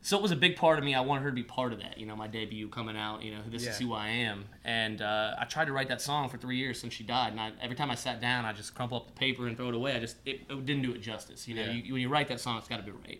so 0.01 0.15
it 0.17 0.21
was 0.21 0.31
a 0.31 0.35
big 0.35 0.55
part 0.55 0.77
of 0.77 0.85
me. 0.85 0.93
I 0.93 1.01
wanted 1.01 1.23
her 1.23 1.29
to 1.31 1.35
be 1.35 1.41
part 1.43 1.73
of 1.73 1.79
that. 1.79 1.97
You 1.97 2.05
know, 2.05 2.15
my 2.15 2.27
debut 2.27 2.69
coming 2.69 2.95
out. 2.95 3.23
You 3.23 3.31
know, 3.31 3.41
this 3.49 3.65
is 3.65 3.79
who 3.79 3.91
I 3.93 4.07
am. 4.07 4.45
And 4.63 5.01
uh, 5.01 5.33
I 5.39 5.45
tried 5.45 5.65
to 5.65 5.73
write 5.73 5.87
that 5.89 5.99
song 5.99 6.29
for 6.29 6.37
three 6.37 6.57
years 6.57 6.79
since 6.79 6.93
she 6.93 7.03
died. 7.03 7.31
And 7.31 7.41
I, 7.41 7.51
every 7.59 7.75
time 7.75 7.89
I 7.89 7.95
sat 7.95 8.21
down, 8.21 8.45
I 8.45 8.53
just 8.53 8.75
crumple 8.75 8.97
up 8.97 9.07
the 9.07 9.13
paper 9.13 9.47
and 9.47 9.57
throw 9.57 9.69
it 9.69 9.75
away. 9.75 9.95
I 9.95 9.99
just 9.99 10.17
it, 10.25 10.41
it 10.47 10.65
didn't 10.65 10.83
do 10.83 10.91
it 10.93 11.01
justice. 11.01 11.47
You 11.47 11.55
know, 11.55 11.63
Yeah. 11.63 11.71
you, 11.71 11.93
when 11.93 12.01
you 12.03 12.09
write 12.09 12.27
that 12.27 12.39
song, 12.39 12.59
it's 12.59 12.67
got 12.67 12.77
to 12.77 12.83
be 12.83 12.91
right. 12.91 13.19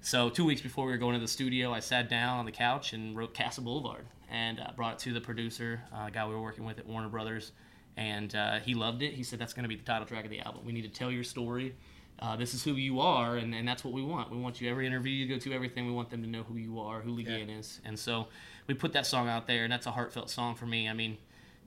So 0.00 0.30
two 0.30 0.44
weeks 0.44 0.60
before 0.60 0.86
we 0.86 0.92
were 0.92 0.98
going 0.98 1.14
to 1.14 1.20
the 1.20 1.28
studio, 1.28 1.72
I 1.72 1.80
sat 1.80 2.08
down 2.08 2.38
on 2.38 2.44
the 2.44 2.52
couch 2.52 2.92
and 2.92 3.16
wrote 3.16 3.34
Casa 3.34 3.60
Boulevard, 3.60 4.06
and 4.30 4.60
uh, 4.60 4.70
brought 4.76 4.94
it 4.94 4.98
to 5.00 5.12
the 5.12 5.20
producer, 5.20 5.82
uh, 5.92 6.08
guy 6.10 6.26
we 6.26 6.34
were 6.34 6.40
working 6.40 6.64
with 6.64 6.78
at 6.78 6.86
Warner 6.86 7.08
Brothers, 7.08 7.52
and 7.96 8.34
uh, 8.34 8.60
he 8.60 8.74
loved 8.74 9.02
it. 9.02 9.14
He 9.14 9.22
said, 9.22 9.38
"That's 9.38 9.52
going 9.52 9.64
to 9.64 9.68
be 9.68 9.76
the 9.76 9.84
title 9.84 10.06
track 10.06 10.24
of 10.24 10.30
the 10.30 10.40
album. 10.40 10.62
We 10.64 10.72
need 10.72 10.82
to 10.82 10.88
tell 10.88 11.10
your 11.10 11.24
story. 11.24 11.74
Uh, 12.20 12.36
this 12.36 12.52
is 12.52 12.64
who 12.64 12.72
you 12.72 13.00
are, 13.00 13.36
and, 13.36 13.54
and 13.54 13.66
that's 13.66 13.84
what 13.84 13.92
we 13.94 14.02
want. 14.02 14.30
We 14.30 14.38
want 14.38 14.60
you 14.60 14.68
every 14.70 14.86
interview 14.86 15.12
you 15.12 15.28
go 15.32 15.38
to, 15.38 15.52
everything. 15.52 15.86
We 15.86 15.92
want 15.92 16.10
them 16.10 16.22
to 16.22 16.28
know 16.28 16.42
who 16.42 16.56
you 16.56 16.80
are, 16.80 17.00
who 17.00 17.10
Lee 17.10 17.24
Gantt 17.24 17.58
is, 17.58 17.80
and 17.84 17.98
so 17.98 18.28
we 18.66 18.74
put 18.74 18.92
that 18.92 19.06
song 19.06 19.28
out 19.28 19.46
there, 19.46 19.64
and 19.64 19.72
that's 19.72 19.86
a 19.86 19.90
heartfelt 19.90 20.30
song 20.30 20.54
for 20.54 20.66
me. 20.66 20.88
I 20.88 20.94
mean, 20.94 21.16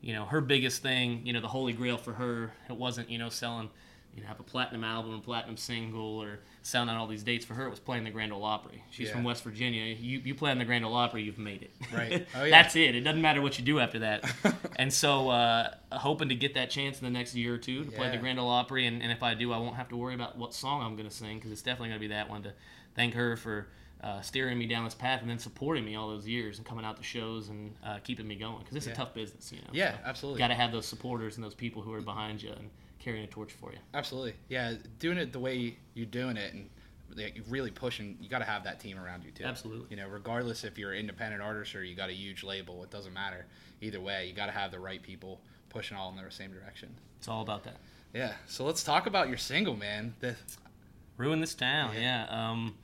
you 0.01 0.13
know, 0.13 0.25
her 0.25 0.41
biggest 0.41 0.81
thing, 0.81 1.25
you 1.25 1.33
know, 1.33 1.41
the 1.41 1.47
holy 1.47 1.73
grail 1.73 1.97
for 1.97 2.13
her, 2.13 2.51
it 2.69 2.75
wasn't, 2.75 3.09
you 3.09 3.17
know, 3.17 3.29
selling, 3.29 3.69
you 4.15 4.21
know, 4.21 4.27
have 4.27 4.39
a 4.39 4.43
platinum 4.43 4.83
album, 4.83 5.13
a 5.13 5.19
platinum 5.19 5.55
single, 5.57 6.21
or 6.21 6.39
selling 6.63 6.89
out 6.89 6.97
all 6.97 7.07
these 7.07 7.23
dates. 7.23 7.45
For 7.45 7.53
her, 7.53 7.65
it 7.65 7.69
was 7.69 7.79
playing 7.79 8.03
the 8.03 8.09
Grand 8.09 8.33
Ole 8.33 8.43
Opry. 8.43 8.83
She's 8.91 9.07
Yeah. 9.07 9.13
from 9.13 9.23
West 9.23 9.43
Virginia. 9.43 9.83
You 9.85 10.19
you 10.19 10.35
play 10.35 10.51
on 10.51 10.57
the 10.59 10.65
Grand 10.65 10.83
Ole 10.85 10.93
Opry, 10.95 11.23
you've 11.23 11.37
made 11.39 11.63
it. 11.63 11.71
Right. 11.93 12.27
Oh, 12.35 12.43
yeah. 12.43 12.49
That's 12.61 12.75
it. 12.75 12.95
It 12.95 13.01
doesn't 13.01 13.21
matter 13.21 13.41
what 13.41 13.57
you 13.57 13.63
do 13.65 13.79
after 13.79 13.99
that. 13.99 14.23
and 14.75 14.91
so, 14.91 15.29
uh, 15.29 15.73
hoping 15.91 16.29
to 16.29 16.35
get 16.35 16.53
that 16.55 16.69
chance 16.69 16.99
in 16.99 17.05
the 17.05 17.11
next 17.11 17.35
year 17.35 17.53
or 17.55 17.57
two 17.57 17.85
to 17.85 17.91
play 17.91 18.09
the 18.09 18.17
Grand 18.17 18.39
Ole 18.39 18.49
Opry, 18.49 18.85
and, 18.87 19.01
and 19.01 19.11
if 19.11 19.23
I 19.23 19.33
do, 19.33 19.53
I 19.53 19.57
won't 19.57 19.75
have 19.75 19.89
to 19.89 19.97
worry 19.97 20.13
about 20.15 20.37
what 20.37 20.53
song 20.53 20.81
I'm 20.83 20.95
going 20.95 21.07
to 21.09 21.15
sing 21.15 21.37
because 21.37 21.51
it's 21.51 21.61
definitely 21.61 21.89
going 21.89 21.99
to 22.01 22.07
be 22.07 22.13
that 22.13 22.29
one. 22.29 22.43
To 22.43 22.53
thank 22.95 23.13
her 23.13 23.35
for. 23.37 23.67
Uh, 24.03 24.19
steering 24.19 24.57
me 24.57 24.65
down 24.65 24.83
this 24.83 24.95
path 24.95 25.21
and 25.21 25.29
then 25.29 25.37
supporting 25.37 25.85
me 25.85 25.95
all 25.95 26.07
those 26.09 26.27
years 26.27 26.57
and 26.57 26.65
coming 26.65 26.83
out 26.83 26.97
to 26.97 27.03
shows 27.03 27.49
and 27.49 27.71
uh, 27.85 27.99
keeping 28.03 28.27
me 28.27 28.33
going 28.35 28.57
because 28.57 28.75
it's 28.75 28.87
Yeah. 28.87 28.93
a 28.93 28.95
tough 28.95 29.13
business, 29.13 29.51
you 29.51 29.59
know. 29.59 29.67
Yeah, 29.73 29.91
so 29.91 29.99
absolutely. 30.05 30.39
got 30.39 30.47
to 30.47 30.55
have 30.55 30.71
those 30.71 30.87
supporters 30.87 31.35
and 31.37 31.43
those 31.45 31.53
people 31.53 31.83
who 31.83 31.93
are 31.93 32.01
behind 32.01 32.41
you 32.41 32.49
and 32.49 32.71
carrying 33.01 33.23
a 33.23 33.27
torch 33.27 33.51
for 33.51 33.71
you. 33.71 33.79
Absolutely. 33.93 34.33
Yeah, 34.47 34.73
doing 34.99 35.17
it 35.17 35.33
the 35.33 35.39
way 35.39 35.75
you're 35.93 36.05
doing 36.05 36.37
it 36.37 36.53
and 36.53 36.69
really 37.49 37.71
pushing, 37.71 38.17
you 38.21 38.29
got 38.29 38.39
to 38.39 38.45
have 38.45 38.63
that 38.63 38.79
team 38.79 38.97
around 38.97 39.23
you 39.23 39.31
too. 39.31 39.43
Absolutely. 39.43 39.87
You 39.89 39.97
know, 39.97 40.07
regardless 40.07 40.63
if 40.63 40.77
you're 40.77 40.93
an 40.93 40.99
independent 40.99 41.41
artist 41.41 41.75
or 41.75 41.83
you 41.83 41.95
got 41.95 42.09
a 42.09 42.13
huge 42.13 42.43
label, 42.43 42.83
it 42.83 42.89
doesn't 42.89 43.13
matter. 43.13 43.45
Either 43.81 43.99
way, 43.99 44.27
you 44.27 44.33
got 44.33 44.45
to 44.45 44.51
have 44.51 44.71
the 44.71 44.79
right 44.79 45.01
people 45.01 45.41
pushing 45.69 45.97
all 45.97 46.09
in 46.09 46.23
the 46.23 46.31
same 46.31 46.51
direction. 46.51 46.89
It's 47.17 47.27
all 47.27 47.41
about 47.41 47.63
that. 47.63 47.77
Yeah. 48.13 48.33
So 48.47 48.63
let's 48.65 48.83
talk 48.83 49.07
about 49.07 49.27
your 49.27 49.37
single, 49.37 49.75
man. 49.75 50.13
The, 50.19 50.35
Ruin 51.17 51.41
this 51.41 51.53
town, 51.53 51.93
Yeah. 51.95 52.25
yeah. 52.29 52.49
Um, 52.49 52.75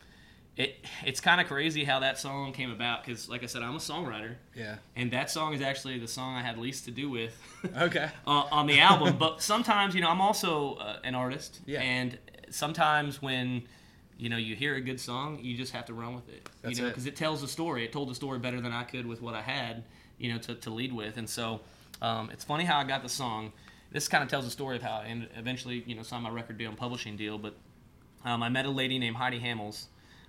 it 0.57 0.83
it's 1.05 1.19
kind 1.21 1.39
of 1.39 1.47
crazy 1.47 1.83
how 1.83 1.99
that 1.99 2.17
song 2.17 2.51
came 2.51 2.71
about 2.71 3.03
because, 3.05 3.29
like 3.29 3.43
I 3.43 3.45
said, 3.45 3.61
I'm 3.61 3.75
a 3.75 3.79
songwriter, 3.79 4.35
yeah. 4.55 4.77
and 4.95 5.11
that 5.11 5.29
song 5.29 5.53
is 5.53 5.61
actually 5.61 5.99
the 5.99 6.07
song 6.07 6.35
I 6.35 6.41
had 6.41 6.57
least 6.57 6.85
to 6.85 6.91
do 6.91 7.09
with 7.09 7.35
Okay. 7.77 8.09
uh, 8.27 8.29
on 8.51 8.65
the 8.67 8.79
album. 8.79 9.17
But 9.17 9.41
sometimes, 9.41 9.93
you 9.93 10.01
know, 10.01 10.09
I'm 10.09 10.21
also 10.21 10.75
uh, 10.75 10.97
an 11.03 11.13
artist, 11.15 11.59
Yeah. 11.65 11.81
and 11.81 12.17
sometimes 12.49 13.21
when 13.21 13.63
you 14.17 14.29
know 14.29 14.37
you 14.37 14.55
hear 14.55 14.75
a 14.75 14.81
good 14.81 14.99
song, 14.99 15.39
you 15.41 15.55
just 15.55 15.73
have 15.73 15.85
to 15.85 15.93
run 15.93 16.15
with 16.15 16.27
it. 16.27 16.49
That's 16.63 16.77
you 16.77 16.83
know, 16.83 16.89
because 16.89 17.05
it 17.05 17.15
tells 17.15 17.43
a 17.43 17.47
story. 17.47 17.85
It 17.85 17.93
told 17.93 18.09
the 18.09 18.15
story 18.15 18.39
better 18.39 18.59
than 18.59 18.71
I 18.73 18.83
could 18.83 19.05
with 19.05 19.21
what 19.21 19.35
I 19.35 19.41
had, 19.41 19.83
you 20.17 20.33
know, 20.33 20.39
to, 20.39 20.55
to 20.55 20.69
lead 20.71 20.91
with. 20.91 21.17
And 21.17 21.29
so 21.29 21.61
um, 22.01 22.31
it's 22.31 22.43
funny 22.43 22.63
how 22.65 22.79
I 22.79 22.83
got 22.83 23.03
the 23.03 23.09
song. 23.09 23.53
This 23.91 24.07
kind 24.07 24.23
of 24.23 24.29
tells 24.29 24.43
the 24.45 24.51
story 24.51 24.75
of 24.75 24.81
how 24.81 25.01
I 25.03 25.05
ended, 25.05 25.29
eventually, 25.37 25.83
you 25.85 25.93
know, 25.95 26.01
signed 26.01 26.23
my 26.23 26.29
record 26.31 26.57
deal 26.57 26.69
and 26.69 26.77
publishing 26.77 27.15
deal. 27.15 27.37
But 27.37 27.53
um, 28.25 28.41
I 28.41 28.49
met 28.49 28.65
a 28.65 28.69
lady 28.71 28.97
named 28.97 29.15
Heidi 29.17 29.39
Hamels 29.39 29.85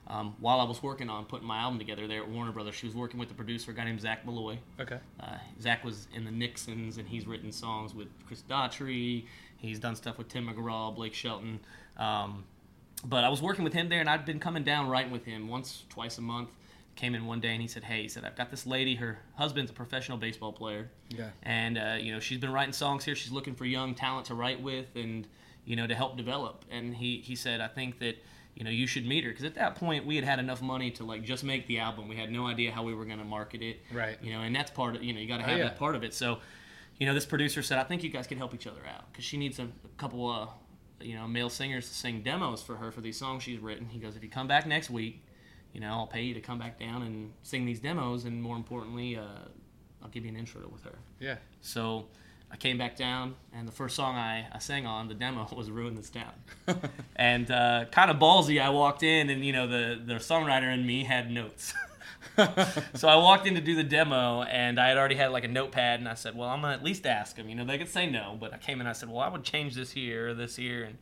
um, 0.08 0.34
while 0.40 0.58
I 0.60 0.64
was 0.64 0.82
working 0.82 1.08
on 1.10 1.24
putting 1.26 1.46
my 1.46 1.58
album 1.58 1.78
together 1.78 2.06
there 2.08 2.22
at 2.22 2.28
Warner 2.28 2.50
Brothers. 2.52 2.74
She 2.74 2.86
was 2.86 2.94
working 2.96 3.20
with 3.20 3.30
a 3.30 3.34
producer, 3.34 3.70
a 3.70 3.74
guy 3.74 3.84
named 3.84 4.00
Zac 4.00 4.24
Maloy. 4.26 4.58
Okay. 4.80 4.98
Uh, 5.20 5.36
Zach 5.60 5.84
was 5.84 6.08
in 6.14 6.24
the 6.24 6.30
Nixons, 6.30 6.96
and 6.98 7.06
he's 7.06 7.26
written 7.26 7.52
songs 7.52 7.94
with 7.94 8.08
Chris 8.26 8.42
Daughtry. 8.48 9.26
He's 9.58 9.78
done 9.78 9.94
stuff 9.96 10.18
with 10.18 10.28
Tim 10.28 10.46
McGraw, 10.48 10.94
Blake 10.94 11.14
Shelton. 11.14 11.60
Um, 11.98 12.44
but 13.04 13.22
I 13.22 13.28
was 13.28 13.40
working 13.42 13.64
with 13.64 13.74
him 13.74 13.88
there, 13.88 14.00
and 14.00 14.08
I'd 14.08 14.24
been 14.24 14.40
coming 14.40 14.64
down 14.64 14.88
writing 14.88 15.12
with 15.12 15.24
him 15.24 15.46
once, 15.48 15.84
twice 15.88 16.18
a 16.18 16.22
month. 16.22 16.50
Came 16.96 17.14
in 17.14 17.26
one 17.26 17.38
day, 17.40 17.52
and 17.52 17.62
he 17.62 17.68
said, 17.68 17.84
"Hey, 17.84 18.02
he 18.02 18.08
said 18.08 18.24
I've 18.24 18.34
got 18.34 18.50
this 18.50 18.66
lady. 18.66 18.96
Her 18.96 19.18
husband's 19.36 19.70
a 19.70 19.74
professional 19.74 20.18
baseball 20.18 20.52
player, 20.52 20.90
Yeah. 21.10 21.28
and 21.44 21.78
uh, 21.78 21.96
you 22.00 22.10
know 22.12 22.18
she's 22.18 22.38
been 22.38 22.50
writing 22.52 22.72
songs 22.72 23.04
here. 23.04 23.14
She's 23.14 23.30
looking 23.30 23.54
for 23.54 23.64
young 23.66 23.94
talent 23.94 24.26
to 24.26 24.34
write 24.34 24.60
with, 24.60 24.86
and 24.96 25.28
you 25.64 25.76
know 25.76 25.86
to 25.86 25.94
help 25.94 26.16
develop. 26.16 26.64
And 26.72 26.96
he 26.96 27.18
he 27.18 27.36
said, 27.36 27.60
I 27.60 27.68
think 27.68 27.98
that." 28.00 28.16
You 28.58 28.64
know, 28.64 28.70
you 28.70 28.88
should 28.88 29.06
meet 29.06 29.22
her 29.22 29.30
because 29.30 29.44
at 29.44 29.54
that 29.54 29.76
point 29.76 30.04
we 30.04 30.16
had 30.16 30.24
had 30.24 30.40
enough 30.40 30.60
money 30.60 30.90
to 30.92 31.04
like 31.04 31.22
just 31.22 31.44
make 31.44 31.68
the 31.68 31.78
album. 31.78 32.08
We 32.08 32.16
had 32.16 32.32
no 32.32 32.48
idea 32.48 32.72
how 32.72 32.82
we 32.82 32.92
were 32.92 33.04
going 33.04 33.20
to 33.20 33.24
market 33.24 33.62
it 33.62 33.80
Right. 33.92 34.18
you 34.20 34.32
know, 34.32 34.40
and 34.40 34.54
that's 34.54 34.70
part 34.72 34.96
of 34.96 35.02
you 35.04 35.12
know 35.12 35.20
you 35.20 35.28
got 35.28 35.36
to 35.38 35.44
Oh, 35.44 35.46
have 35.48 35.58
yeah. 35.58 35.64
that 35.64 35.78
part 35.78 35.94
of 35.94 36.02
it. 36.02 36.12
So, 36.12 36.38
you 36.98 37.06
know, 37.06 37.14
this 37.14 37.24
producer 37.24 37.62
said, 37.62 37.78
I 37.78 37.84
think 37.84 38.02
you 38.02 38.10
guys 38.10 38.26
can 38.26 38.36
help 38.36 38.52
each 38.54 38.66
other 38.66 38.80
out 38.92 39.04
because 39.12 39.24
she 39.24 39.36
needs 39.36 39.60
a, 39.60 39.62
a 39.64 39.68
couple 39.96 40.28
uh, 40.28 40.46
you 41.00 41.14
know 41.14 41.28
male 41.28 41.48
singers 41.50 41.88
to 41.88 41.94
sing 41.94 42.22
demos 42.22 42.60
for 42.60 42.74
her 42.76 42.90
for 42.90 43.00
these 43.00 43.16
songs 43.16 43.44
she's 43.44 43.60
written. 43.60 43.86
He 43.88 44.00
goes, 44.00 44.16
if 44.16 44.24
you 44.24 44.28
come 44.28 44.48
back 44.48 44.66
next 44.66 44.90
week, 44.90 45.24
you 45.72 45.80
know, 45.80 45.90
I'll 45.92 46.06
pay 46.08 46.22
you 46.22 46.34
to 46.34 46.40
come 46.40 46.58
back 46.58 46.80
down 46.80 47.02
and 47.02 47.30
sing 47.44 47.64
these 47.64 47.78
demos, 47.78 48.24
and 48.24 48.42
more 48.42 48.56
importantly, 48.56 49.16
uh, 49.16 49.22
I'll 50.02 50.08
give 50.10 50.24
you 50.24 50.30
an 50.30 50.36
intro 50.36 50.62
with 50.72 50.82
her. 50.82 50.98
Yeah. 51.20 51.36
So 51.60 52.06
I 52.50 52.56
came 52.56 52.78
back 52.78 52.96
down, 52.96 53.34
and 53.52 53.68
the 53.68 53.72
first 53.72 53.94
song 53.94 54.16
I, 54.16 54.46
I 54.52 54.58
sang 54.58 54.86
on 54.86 55.08
the 55.08 55.14
demo 55.14 55.46
was 55.56 55.70
"Ruin 55.70 55.94
This 55.94 56.10
Town," 56.10 56.32
and 57.16 57.50
uh, 57.50 57.84
kind 57.90 58.10
of 58.10 58.18
ballsy. 58.18 58.60
I 58.60 58.70
walked 58.70 59.02
in, 59.02 59.30
and 59.30 59.44
you 59.44 59.52
know 59.52 59.66
the 59.66 60.00
the 60.04 60.14
songwriter 60.14 60.72
in 60.72 60.86
me 60.86 61.04
had 61.04 61.30
notes. 61.30 61.74
so 62.94 63.08
I 63.08 63.16
walked 63.16 63.46
in 63.46 63.54
to 63.54 63.60
do 63.60 63.74
the 63.74 63.84
demo, 63.84 64.42
and 64.42 64.80
I 64.80 64.88
had 64.88 64.96
already 64.96 65.14
had 65.14 65.28
like 65.28 65.44
a 65.44 65.48
notepad, 65.48 66.00
and 66.00 66.08
I 66.08 66.14
said, 66.14 66.36
"Well, 66.36 66.48
I'm 66.48 66.62
gonna 66.62 66.74
at 66.74 66.82
least 66.82 67.06
ask 67.06 67.36
them." 67.36 67.48
You 67.48 67.54
know, 67.54 67.64
they 67.64 67.78
could 67.78 67.88
say 67.88 68.08
no, 68.08 68.36
but 68.40 68.54
I 68.54 68.58
came 68.58 68.76
in, 68.76 68.80
and 68.80 68.88
I 68.88 68.92
said, 68.92 69.08
"Well, 69.08 69.20
I 69.20 69.28
would 69.28 69.44
change 69.44 69.74
this 69.74 69.90
here, 69.90 70.28
or 70.28 70.34
this 70.34 70.56
here," 70.56 70.84
and 70.84 70.98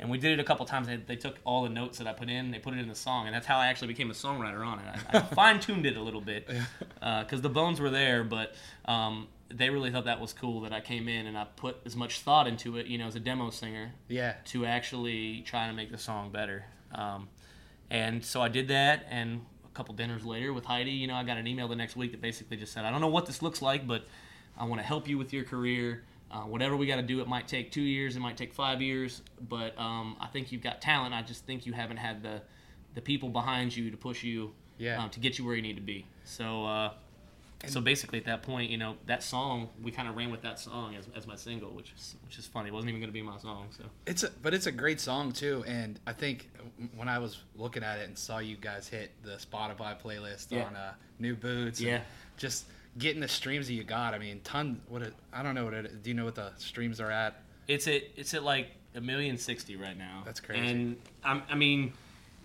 and 0.00 0.10
we 0.10 0.18
did 0.18 0.32
it 0.32 0.40
a 0.40 0.44
couple 0.44 0.64
times. 0.66 0.86
They, 0.86 0.96
they 0.96 1.16
took 1.16 1.36
all 1.44 1.64
the 1.64 1.68
notes 1.68 1.98
that 1.98 2.06
I 2.06 2.12
put 2.12 2.28
in, 2.28 2.50
they 2.50 2.58
put 2.58 2.74
it 2.74 2.80
in 2.80 2.88
the 2.88 2.94
song, 2.94 3.26
and 3.26 3.34
that's 3.34 3.46
how 3.46 3.58
I 3.58 3.66
actually 3.66 3.88
became 3.88 4.10
a 4.10 4.14
songwriter 4.14 4.64
on 4.64 4.78
it. 4.80 4.84
I, 5.12 5.18
I 5.18 5.20
fine 5.20 5.60
tuned 5.60 5.86
it 5.86 5.96
a 5.96 6.02
little 6.02 6.20
bit 6.20 6.46
because 6.46 7.38
uh, 7.40 7.42
the 7.42 7.48
bones 7.48 7.80
were 7.80 7.90
there, 7.90 8.24
but 8.24 8.54
um, 8.84 9.26
they 9.50 9.70
really 9.70 9.90
thought 9.90 10.04
that 10.04 10.20
was 10.20 10.32
cool 10.32 10.60
that 10.62 10.72
I 10.72 10.80
came 10.80 11.08
in 11.08 11.26
and 11.26 11.36
I 11.38 11.44
put 11.56 11.76
as 11.86 11.96
much 11.96 12.20
thought 12.20 12.46
into 12.46 12.76
it, 12.76 12.86
you 12.86 12.98
know, 12.98 13.06
as 13.06 13.14
a 13.16 13.20
demo 13.20 13.50
singer, 13.50 13.92
Yeah. 14.08 14.34
to 14.46 14.66
actually 14.66 15.40
try 15.42 15.66
to 15.66 15.72
make 15.72 15.90
the 15.90 15.98
song 15.98 16.30
better. 16.30 16.66
Um, 16.92 17.28
and 17.90 18.24
so 18.24 18.42
I 18.42 18.48
did 18.48 18.68
that, 18.68 19.06
and 19.08 19.46
a 19.64 19.68
couple 19.74 19.94
dinners 19.94 20.24
later 20.24 20.52
with 20.52 20.64
Heidi, 20.66 20.90
you 20.90 21.06
know, 21.06 21.14
I 21.14 21.24
got 21.24 21.38
an 21.38 21.46
email 21.46 21.66
the 21.68 21.76
next 21.76 21.96
week 21.96 22.10
that 22.12 22.20
basically 22.20 22.56
just 22.58 22.72
said, 22.72 22.84
I 22.84 22.90
don't 22.90 23.00
know 23.00 23.08
what 23.08 23.24
this 23.26 23.40
looks 23.40 23.62
like, 23.62 23.86
but 23.86 24.04
I 24.58 24.64
want 24.64 24.80
to 24.80 24.86
help 24.86 25.08
you 25.08 25.16
with 25.16 25.32
your 25.32 25.44
career. 25.44 26.04
Uh, 26.30 26.42
whatever 26.42 26.76
we 26.76 26.86
got 26.86 26.96
to 26.96 27.02
do, 27.02 27.22
it 27.22 27.26
might 27.28 27.48
take 27.48 27.72
two 27.72 27.80
years, 27.80 28.14
it 28.16 28.20
might 28.20 28.36
take 28.36 28.52
five 28.52 28.82
years, 28.82 29.22
but 29.48 29.78
um, 29.78 30.16
I 30.20 30.26
think 30.26 30.52
you've 30.52 30.62
got 30.62 30.82
talent. 30.82 31.14
I 31.14 31.22
just 31.22 31.46
think 31.46 31.64
you 31.64 31.72
haven't 31.72 31.96
had 31.96 32.22
the 32.22 32.42
the 32.94 33.00
people 33.00 33.28
behind 33.28 33.74
you 33.76 33.90
to 33.90 33.96
push 33.96 34.24
you 34.24 34.52
Yeah. 34.76 35.02
um, 35.02 35.08
to 35.10 35.20
get 35.20 35.38
you 35.38 35.44
where 35.46 35.54
you 35.54 35.62
need 35.62 35.76
to 35.76 35.82
be. 35.82 36.04
So, 36.24 36.64
uh, 36.66 36.92
so 37.66 37.80
basically, 37.80 38.18
at 38.18 38.24
that 38.26 38.42
point, 38.42 38.70
you 38.70 38.78
know, 38.78 38.96
that 39.06 39.22
song 39.22 39.68
we 39.82 39.90
kind 39.90 40.08
of 40.08 40.16
ran 40.16 40.30
with 40.30 40.42
that 40.42 40.60
song 40.60 40.94
as, 40.94 41.08
as 41.16 41.26
my 41.26 41.34
single, 41.36 41.70
which 41.70 41.92
is 41.96 42.14
which 42.24 42.38
is 42.38 42.46
funny. 42.46 42.68
It 42.68 42.72
wasn't 42.72 42.90
even 42.90 43.00
going 43.00 43.08
to 43.10 43.12
be 43.12 43.22
my 43.22 43.38
song. 43.38 43.66
So 43.76 43.84
It's 44.06 44.22
a, 44.22 44.30
but 44.42 44.54
it's 44.54 44.66
a 44.66 44.72
great 44.72 45.00
song 45.00 45.32
too, 45.32 45.64
and 45.66 45.98
I 46.06 46.12
think 46.12 46.48
when 46.96 47.08
I 47.08 47.18
was 47.18 47.38
looking 47.56 47.82
at 47.82 47.98
it 47.98 48.06
and 48.08 48.16
saw 48.16 48.38
you 48.38 48.56
guys 48.56 48.86
hit 48.88 49.10
the 49.24 49.36
Spotify 49.36 50.00
playlist 50.00 50.46
Yeah. 50.50 50.64
on 50.66 50.76
uh, 50.76 50.92
New 51.18 51.34
Boots, 51.34 51.80
and 51.80 51.88
Yeah. 51.88 52.00
just 52.36 52.66
getting 52.96 53.20
the 53.20 53.28
streams 53.28 53.66
that 53.66 53.74
you 53.74 53.84
got. 53.84 54.14
I 54.14 54.18
mean, 54.18 54.40
ton. 54.44 54.80
What 54.88 55.02
it, 55.02 55.14
I 55.32 55.42
don't 55.42 55.54
know 55.54 55.64
what 55.64 55.74
it. 55.74 56.02
Do 56.02 56.10
you 56.10 56.14
know 56.14 56.24
what 56.24 56.34
the 56.36 56.52
streams 56.58 57.00
are 57.00 57.10
at? 57.10 57.42
it's 57.66 57.86
at 57.86 58.02
it's 58.16 58.32
at 58.34 58.42
like 58.44 58.68
a 58.94 59.00
million 59.00 59.36
sixty 59.36 59.76
right 59.76 59.96
now. 59.98 60.22
That's 60.24 60.40
crazy. 60.40 60.66
And 60.70 60.96
I'm, 61.24 61.42
I 61.50 61.54
mean, 61.54 61.92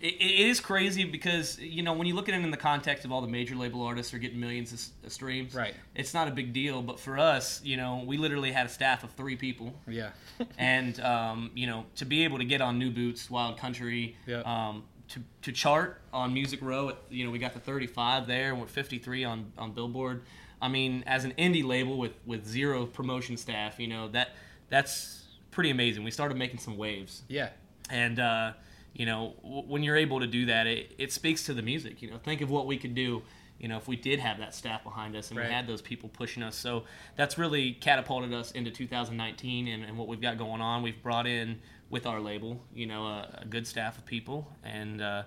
it, 0.04 0.14
it 0.20 0.46
is 0.48 0.60
crazy 0.60 1.04
because 1.04 1.58
you 1.58 1.82
know 1.82 1.94
when 1.94 2.06
you 2.06 2.14
look 2.14 2.28
at 2.28 2.34
it 2.34 2.42
in 2.44 2.50
the 2.50 2.56
context 2.56 3.04
of 3.04 3.12
all 3.12 3.20
the 3.22 3.28
major 3.28 3.54
label 3.56 3.82
artists 3.82 4.12
are 4.12 4.18
getting 4.18 4.38
millions 4.38 4.72
of, 4.72 5.06
of 5.06 5.12
streams. 5.12 5.54
Right. 5.54 5.74
It's 5.94 6.12
not 6.12 6.28
a 6.28 6.30
big 6.30 6.52
deal, 6.52 6.82
but 6.82 7.00
for 7.00 7.18
us, 7.18 7.60
you 7.64 7.76
know, 7.76 8.02
we 8.06 8.16
literally 8.18 8.52
had 8.52 8.66
a 8.66 8.68
staff 8.68 9.02
of 9.02 9.10
three 9.12 9.36
people. 9.36 9.72
Yeah, 9.88 10.10
and 10.58 11.00
um, 11.00 11.50
you 11.54 11.66
know 11.66 11.86
to 11.96 12.04
be 12.04 12.24
able 12.24 12.38
to 12.38 12.44
get 12.44 12.60
on 12.60 12.78
New 12.78 12.90
Boots, 12.90 13.30
Wild 13.30 13.56
Country, 13.58 14.16
Yeah. 14.26 14.42
um, 14.44 14.84
to, 15.08 15.20
to 15.42 15.52
chart 15.52 16.00
on 16.12 16.32
Music 16.34 16.60
Row, 16.62 16.90
at, 16.90 16.98
you 17.10 17.24
know 17.24 17.30
we 17.30 17.38
got 17.38 17.54
the 17.54 17.60
35 17.60 18.26
there, 18.26 18.50
and 18.50 18.60
we're 18.60 18.66
53 18.66 19.24
on 19.24 19.52
on 19.58 19.72
Billboard. 19.72 20.22
I 20.62 20.68
mean, 20.68 21.02
as 21.06 21.24
an 21.24 21.32
indie 21.38 21.64
label 21.64 21.96
with 21.96 22.12
with 22.26 22.46
zero 22.46 22.86
promotion 22.86 23.36
staff, 23.36 23.80
you 23.80 23.88
know 23.88 24.08
that 24.08 24.30
that's 24.68 25.24
pretty 25.50 25.70
amazing. 25.70 26.04
We 26.04 26.10
started 26.10 26.36
making 26.36 26.58
some 26.58 26.76
waves, 26.76 27.22
yeah, 27.28 27.50
and 27.90 28.18
uh, 28.18 28.52
you 28.94 29.06
know 29.06 29.34
w- 29.42 29.62
when 29.66 29.82
you're 29.82 29.96
able 29.96 30.20
to 30.20 30.26
do 30.26 30.46
that, 30.46 30.66
it, 30.66 30.94
it 30.98 31.12
speaks 31.12 31.44
to 31.46 31.54
the 31.54 31.62
music. 31.62 32.00
You 32.02 32.10
know, 32.10 32.18
think 32.18 32.40
of 32.40 32.50
what 32.50 32.66
we 32.66 32.76
could 32.78 32.94
do. 32.94 33.22
You 33.58 33.68
know, 33.68 33.76
if 33.76 33.86
we 33.88 33.96
did 33.96 34.18
have 34.18 34.38
that 34.38 34.54
staff 34.54 34.82
behind 34.82 35.14
us 35.16 35.30
and 35.30 35.38
Right. 35.38 35.46
we 35.48 35.52
had 35.54 35.66
those 35.66 35.80
people 35.80 36.08
pushing 36.08 36.42
us, 36.42 36.56
so 36.56 36.84
that's 37.16 37.38
really 37.38 37.72
catapulted 37.72 38.32
us 38.34 38.50
into 38.50 38.70
2019 38.70 39.68
and, 39.68 39.84
and 39.84 39.96
what 39.96 40.08
we've 40.08 40.20
got 40.20 40.38
going 40.38 40.60
on. 40.60 40.82
We've 40.82 41.00
brought 41.02 41.26
in 41.26 41.60
with 41.88 42.04
our 42.04 42.20
label, 42.20 42.60
you 42.74 42.86
know, 42.86 43.06
a, 43.06 43.38
a 43.42 43.44
good 43.44 43.66
staff 43.66 43.96
of 43.96 44.04
people, 44.04 44.48
and 44.64 45.00
uh, 45.00 45.22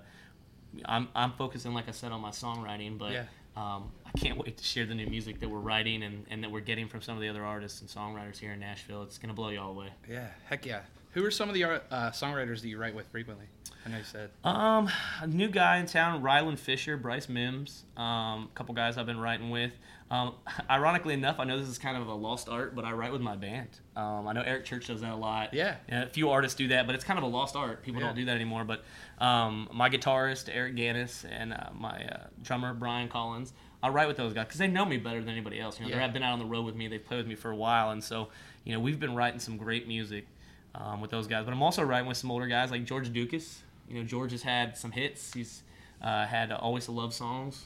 I'm 0.85 1.07
I'm 1.15 1.31
focusing, 1.33 1.73
like 1.73 1.87
I 1.87 1.91
said, 1.91 2.11
on 2.11 2.21
my 2.21 2.29
songwriting, 2.31 2.97
but 2.97 3.11
Yeah. 3.13 3.23
um, 3.55 3.91
I 4.05 4.11
can't 4.19 4.37
wait 4.37 4.57
to 4.57 4.63
share 4.63 4.85
the 4.85 4.93
new 4.95 5.07
music 5.07 5.39
that 5.39 5.49
we're 5.49 5.59
writing 5.59 6.03
and, 6.03 6.25
and 6.29 6.43
that 6.43 6.51
we're 6.51 6.59
getting 6.61 6.87
from 6.87 7.01
some 7.01 7.15
of 7.15 7.21
the 7.21 7.29
other 7.29 7.43
artists 7.43 7.81
and 7.81 7.89
songwriters 7.89 8.37
here 8.37 8.51
in 8.51 8.59
Nashville. 8.59 9.03
It's 9.03 9.17
gonna 9.17 9.33
blow 9.33 9.49
y'all 9.49 9.71
away. 9.71 9.89
yeah. 10.09 10.27
Heck 10.45 10.65
yeah. 10.65 10.81
Who 11.11 11.25
are 11.25 11.31
some 11.31 11.49
of 11.49 11.55
the 11.55 11.63
uh, 11.63 11.79
songwriters 12.11 12.61
that 12.61 12.67
you 12.67 12.77
write 12.77 12.93
with 12.93 13.07
frequently? 13.07 13.45
I 13.85 13.89
know 13.89 13.97
you 13.97 14.03
said. 14.03 14.29
Um, 14.43 14.89
a 15.21 15.27
new 15.27 15.47
guy 15.47 15.77
in 15.77 15.85
town, 15.85 16.21
Rylan 16.21 16.59
Fisher, 16.59 16.97
Bryce 16.97 17.27
Mims, 17.29 17.85
um, 17.95 18.03
a 18.03 18.49
couple 18.53 18.75
guys 18.75 18.97
I've 18.97 19.05
been 19.05 19.19
writing 19.19 19.49
with. 19.49 19.71
Um, 20.11 20.35
ironically 20.69 21.13
enough, 21.15 21.39
I 21.39 21.45
know 21.45 21.57
this 21.57 21.69
is 21.69 21.77
kind 21.79 21.97
of 21.97 22.07
a 22.07 22.13
lost 22.13 22.49
art, 22.49 22.75
but 22.75 22.85
I 22.85 22.91
write 22.91 23.11
with 23.11 23.21
my 23.21 23.35
band. 23.35 23.69
Um, 23.95 24.27
I 24.27 24.33
know 24.33 24.41
Eric 24.45 24.65
Church 24.65 24.87
does 24.87 25.01
that 25.01 25.11
a 25.13 25.15
lot. 25.15 25.53
Yeah. 25.53 25.77
A 25.89 26.05
few 26.07 26.29
artists 26.29 26.55
do 26.57 26.67
that, 26.69 26.85
but 26.85 26.93
it's 26.95 27.03
kind 27.03 27.17
of 27.17 27.23
a 27.23 27.27
lost 27.27 27.55
art. 27.55 27.81
People 27.81 28.01
Yeah. 28.01 28.07
don't 28.07 28.15
do 28.15 28.25
that 28.25 28.35
anymore. 28.35 28.63
But 28.65 28.83
um, 29.23 29.69
my 29.73 29.89
guitarist 29.89 30.49
Eric 30.53 30.75
Gannis 30.75 31.25
and 31.29 31.53
uh, 31.53 31.69
my 31.73 32.05
uh, 32.05 32.27
drummer 32.43 32.73
Brian 32.73 33.07
Collins, 33.09 33.53
I 33.81 33.89
write 33.89 34.07
with 34.07 34.17
those 34.17 34.33
guys 34.33 34.45
because 34.45 34.59
they 34.59 34.67
know 34.67 34.85
me 34.85 34.97
better 34.97 35.19
than 35.21 35.29
anybody 35.29 35.59
else. 35.59 35.79
You 35.79 35.85
know, 35.85 35.91
Yeah. 35.95 36.05
they've 36.05 36.13
been 36.13 36.23
out 36.23 36.33
on 36.33 36.39
the 36.39 36.45
road 36.45 36.65
with 36.65 36.75
me. 36.75 36.87
They've 36.87 37.03
played 37.03 37.17
with 37.17 37.27
me 37.27 37.35
for 37.35 37.49
a 37.51 37.55
while, 37.55 37.91
and 37.91 38.03
so 38.03 38.27
you 38.65 38.73
know 38.73 38.79
we've 38.79 38.99
been 38.99 39.15
writing 39.15 39.39
some 39.39 39.55
great 39.57 39.87
music 39.87 40.27
um, 40.75 41.01
with 41.01 41.11
those 41.11 41.27
guys. 41.27 41.45
But 41.45 41.53
I'm 41.53 41.63
also 41.63 41.83
writing 41.83 42.07
with 42.07 42.17
some 42.17 42.31
older 42.31 42.47
guys 42.47 42.71
like 42.71 42.85
George 42.85 43.11
Ducas. 43.11 43.61
You 43.89 43.99
know, 43.99 44.03
George 44.03 44.31
has 44.31 44.41
had 44.43 44.77
some 44.77 44.91
hits. 44.91 45.33
He's 45.33 45.63
uh, 46.01 46.25
had 46.25 46.51
uh, 46.51 46.57
Always 46.61 46.85
the 46.85 46.91
Love 46.91 47.13
Songs 47.13 47.65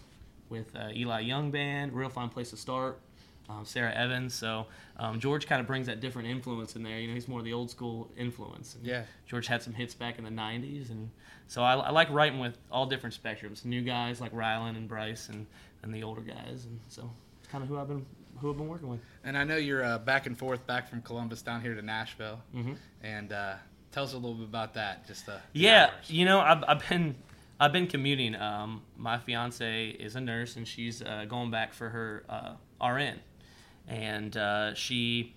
with 0.49 0.75
uh, 0.75 0.89
Eli 0.93 1.21
Young 1.21 1.51
Band, 1.51 1.93
Real 1.93 2.09
Fine 2.09 2.29
Place 2.29 2.51
to 2.51 2.57
Start, 2.57 2.99
um, 3.49 3.65
Sara 3.65 3.91
Evans. 3.93 4.33
So 4.33 4.67
um, 4.97 5.19
George 5.19 5.47
kind 5.47 5.59
of 5.61 5.67
brings 5.67 5.87
that 5.87 5.99
different 5.99 6.27
influence 6.27 6.75
in 6.75 6.83
there. 6.83 6.99
You 6.99 7.07
know, 7.07 7.13
he's 7.13 7.27
more 7.27 7.39
of 7.39 7.45
the 7.45 7.53
old 7.53 7.69
school 7.71 8.09
influence. 8.17 8.75
And 8.75 8.85
Yeah. 8.85 9.03
George 9.25 9.47
had 9.47 9.61
some 9.63 9.73
hits 9.73 9.93
back 9.95 10.17
in 10.17 10.23
the 10.23 10.29
'90s, 10.29 10.91
and 10.91 11.09
so 11.47 11.63
I, 11.63 11.73
I 11.75 11.89
like 11.91 12.09
writing 12.11 12.39
with 12.39 12.57
all 12.71 12.85
different 12.85 13.17
spectrums. 13.21 13.65
New 13.65 13.81
guys 13.81 14.21
like 14.21 14.33
Rylan 14.33 14.77
and 14.77 14.87
Bryce, 14.87 15.29
and, 15.29 15.47
and 15.83 15.93
the 15.93 16.03
older 16.03 16.21
guys, 16.21 16.65
and 16.65 16.79
so 16.87 17.09
it's 17.39 17.47
kind 17.47 17.63
of 17.63 17.69
who 17.69 17.77
I've 17.77 17.87
been 17.87 18.05
who 18.41 18.49
I've 18.51 18.57
been 18.57 18.67
working 18.67 18.89
with. 18.89 18.99
And 19.23 19.37
I 19.37 19.43
know 19.43 19.55
you're 19.57 19.83
uh, 19.83 19.97
back 19.99 20.25
and 20.25 20.37
forth, 20.37 20.65
back 20.67 20.89
from 20.89 21.01
Columbus 21.01 21.41
down 21.41 21.61
here 21.61 21.75
to 21.75 21.81
Nashville. 21.81 22.41
Mhm. 22.55 22.75
And 23.03 23.31
uh, 23.31 23.53
tell 23.91 24.03
us 24.03 24.13
a 24.13 24.17
little 24.17 24.33
bit 24.35 24.45
about 24.47 24.73
that. 24.73 25.07
Just 25.07 25.29
uh, 25.29 25.33
the 25.53 25.59
Yeah, 25.59 25.91
hours. 25.93 26.09
you 26.09 26.25
know, 26.25 26.39
I've, 26.41 26.63
I've 26.67 26.89
been 26.89 27.15
I've 27.59 27.71
been 27.71 27.85
commuting. 27.87 28.33
Um, 28.35 28.81
my 28.97 29.19
fiance 29.19 29.89
is 29.89 30.15
a 30.15 30.21
nurse, 30.21 30.55
and 30.55 30.67
she's 30.67 31.01
uh, 31.03 31.25
going 31.29 31.51
back 31.51 31.73
for 31.73 31.89
her 31.89 32.23
uh, 32.27 32.85
RN, 32.87 33.19
and 33.87 34.35
uh, 34.35 34.73
she, 34.73 35.35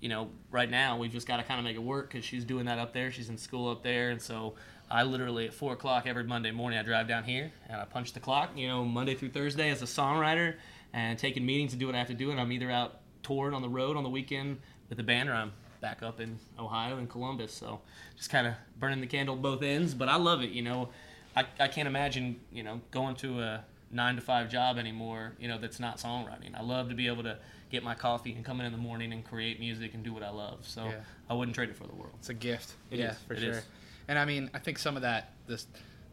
you 0.00 0.08
know, 0.08 0.30
right 0.50 0.68
now 0.68 0.98
we've 0.98 1.12
just 1.12 1.28
got 1.28 1.36
to 1.36 1.44
kind 1.44 1.60
of 1.60 1.64
make 1.64 1.76
it 1.76 1.82
work 1.82 2.10
because 2.10 2.24
she's 2.24 2.44
doing 2.44 2.66
that 2.66 2.78
up 2.80 2.92
there. 2.92 3.12
She's 3.12 3.28
in 3.28 3.38
school 3.38 3.70
up 3.70 3.84
there, 3.84 4.10
and 4.10 4.20
so 4.20 4.54
I 4.90 5.04
literally 5.04 5.46
at 5.46 5.54
four 5.54 5.72
o'clock 5.74 6.08
every 6.08 6.24
Monday 6.24 6.50
morning 6.50 6.76
I 6.78 6.82
drive 6.82 7.06
down 7.06 7.22
here 7.22 7.52
and 7.68 7.80
I 7.80 7.84
punch 7.84 8.12
the 8.14 8.20
clock. 8.20 8.50
You 8.56 8.66
know, 8.66 8.84
Monday 8.84 9.14
through 9.14 9.30
Thursday 9.30 9.70
as 9.70 9.80
a 9.80 9.86
songwriter 9.86 10.56
and 10.94 11.18
taking 11.18 11.44
meetings 11.44 11.72
and 11.72 11.80
do 11.80 11.86
what 11.86 11.94
I 11.94 11.98
have 11.98 12.06
to 12.08 12.14
do, 12.14 12.30
and 12.30 12.40
I'm 12.40 12.52
either 12.52 12.70
out 12.70 13.00
touring 13.22 13.52
on 13.52 13.60
the 13.60 13.68
road 13.68 13.96
on 13.96 14.04
the 14.04 14.08
weekend 14.08 14.60
with 14.88 14.96
the 14.96 15.04
band, 15.04 15.28
or 15.28 15.34
I'm 15.34 15.52
back 15.80 16.02
up 16.02 16.20
in 16.20 16.38
Ohio 16.58 16.96
and 16.96 17.10
Columbus. 17.10 17.52
So 17.52 17.80
just 18.16 18.30
kind 18.30 18.46
of 18.46 18.54
burning 18.78 19.00
the 19.00 19.06
candle 19.06 19.36
both 19.36 19.62
ends. 19.62 19.92
But 19.92 20.08
I 20.08 20.16
love 20.16 20.42
it. 20.42 20.50
You 20.50 20.62
know, 20.62 20.88
I, 21.36 21.44
I 21.60 21.68
can't 21.68 21.88
imagine 21.88 22.40
you 22.52 22.62
know 22.62 22.80
going 22.92 23.16
to 23.16 23.40
a 23.40 23.64
nine 23.90 24.14
to 24.16 24.22
five 24.22 24.48
job 24.48 24.78
anymore. 24.78 25.32
You 25.38 25.48
know 25.48 25.58
that's 25.58 25.80
not 25.80 25.98
songwriting. 25.98 26.54
I 26.56 26.62
love 26.62 26.88
to 26.88 26.94
be 26.94 27.08
able 27.08 27.24
to 27.24 27.38
get 27.70 27.82
my 27.82 27.94
coffee 27.94 28.32
and 28.32 28.44
come 28.44 28.60
in 28.60 28.66
in 28.66 28.72
the 28.72 28.78
morning 28.78 29.12
and 29.12 29.24
create 29.24 29.58
music 29.58 29.94
and 29.94 30.04
do 30.04 30.12
what 30.12 30.22
I 30.22 30.30
love. 30.30 30.58
So 30.62 30.84
Yeah. 30.84 31.00
I 31.28 31.34
wouldn't 31.34 31.56
trade 31.56 31.70
it 31.70 31.76
for 31.76 31.88
the 31.88 31.94
world. 31.94 32.12
It's 32.20 32.28
a 32.28 32.34
gift. 32.34 32.72
It 32.92 33.00
yeah, 33.00 33.10
is. 33.10 33.18
for 33.26 33.36
sure. 33.36 33.50
is. 33.50 33.64
And 34.06 34.16
I 34.16 34.24
mean, 34.24 34.48
I 34.54 34.60
think 34.60 34.78
some 34.78 34.94
of 34.94 35.02
that, 35.02 35.32
this, 35.48 35.66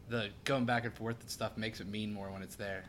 the 0.08 0.30
going 0.42 0.64
back 0.64 0.84
and 0.84 0.92
forth 0.92 1.20
and 1.20 1.30
stuff 1.30 1.56
makes 1.56 1.80
it 1.80 1.86
mean 1.86 2.12
more 2.12 2.30
when 2.32 2.42
it's 2.42 2.56
there. 2.56 2.84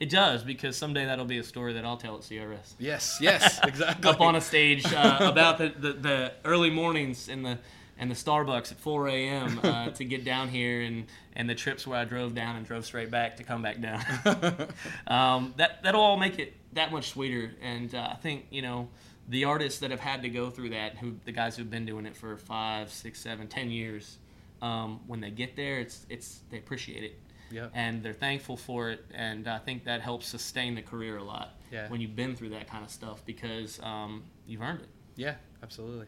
It 0.00 0.10
does 0.10 0.44
because 0.44 0.76
someday 0.76 1.06
that'll 1.06 1.24
be 1.24 1.38
a 1.38 1.44
story 1.44 1.72
that 1.72 1.84
I'll 1.84 1.96
tell 1.96 2.14
at 2.14 2.20
CRS. 2.20 2.74
Yes, 2.78 3.18
yes, 3.20 3.58
exactly. 3.64 4.08
up 4.08 4.20
on 4.20 4.36
a 4.36 4.40
stage 4.40 4.84
uh, 4.92 5.18
about 5.20 5.58
the, 5.58 5.70
the, 5.76 5.92
the 5.92 6.32
early 6.44 6.70
mornings 6.70 7.28
in 7.28 7.42
the 7.42 7.58
and 7.98 8.10
the 8.10 8.14
Starbucks 8.14 8.70
at 8.72 8.78
4 8.78 9.08
a.m. 9.08 9.60
Uh, 9.62 9.88
to 9.94 10.04
get 10.04 10.24
down 10.24 10.48
here 10.48 10.82
and, 10.82 11.06
and 11.34 11.50
the 11.50 11.54
trips 11.54 11.86
where 11.86 11.98
I 11.98 12.04
drove 12.04 12.34
down 12.34 12.56
and 12.56 12.64
drove 12.64 12.84
straight 12.86 13.10
back 13.10 13.36
to 13.36 13.42
come 13.42 13.60
back 13.60 13.80
down. 13.80 14.02
um, 15.06 15.54
that 15.56 15.82
that'll 15.82 16.00
all 16.00 16.16
make 16.16 16.38
it 16.38 16.54
that 16.74 16.92
much 16.92 17.10
sweeter. 17.10 17.52
And 17.60 17.94
uh, 17.94 18.10
I 18.12 18.14
think 18.14 18.46
you 18.50 18.62
know 18.62 18.88
the 19.28 19.44
artists 19.44 19.80
that 19.80 19.90
have 19.90 20.00
had 20.00 20.22
to 20.22 20.28
go 20.28 20.48
through 20.48 20.70
that, 20.70 20.96
who 20.98 21.16
the 21.24 21.32
guys 21.32 21.56
who've 21.56 21.68
been 21.68 21.86
doing 21.86 22.06
it 22.06 22.16
for 22.16 22.36
five, 22.36 22.90
six, 22.92 23.20
seven, 23.20 23.48
ten 23.48 23.70
years, 23.70 24.18
um, 24.62 25.00
when 25.06 25.20
they 25.20 25.30
get 25.30 25.56
there, 25.56 25.80
it's 25.80 26.06
it's 26.08 26.40
they 26.50 26.58
appreciate 26.58 27.02
it. 27.02 27.18
Yep. 27.50 27.70
And 27.74 28.02
they're 28.02 28.12
thankful 28.12 28.56
for 28.56 28.90
it, 28.90 29.04
and 29.14 29.48
I 29.48 29.58
think 29.58 29.84
that 29.84 30.00
helps 30.00 30.26
sustain 30.26 30.74
the 30.74 30.82
career 30.82 31.16
a 31.16 31.22
lot 31.24 31.54
Yeah. 31.72 31.88
when 31.88 32.00
you've 32.00 32.16
been 32.16 32.36
through 32.36 32.50
that 32.50 32.68
kind 32.68 32.84
of 32.84 32.90
stuff 32.90 33.24
because 33.24 33.80
um, 33.82 34.24
you've 34.46 34.60
earned 34.62 34.80
it. 34.80 34.88
Yeah, 35.16 35.34
absolutely. 35.62 36.06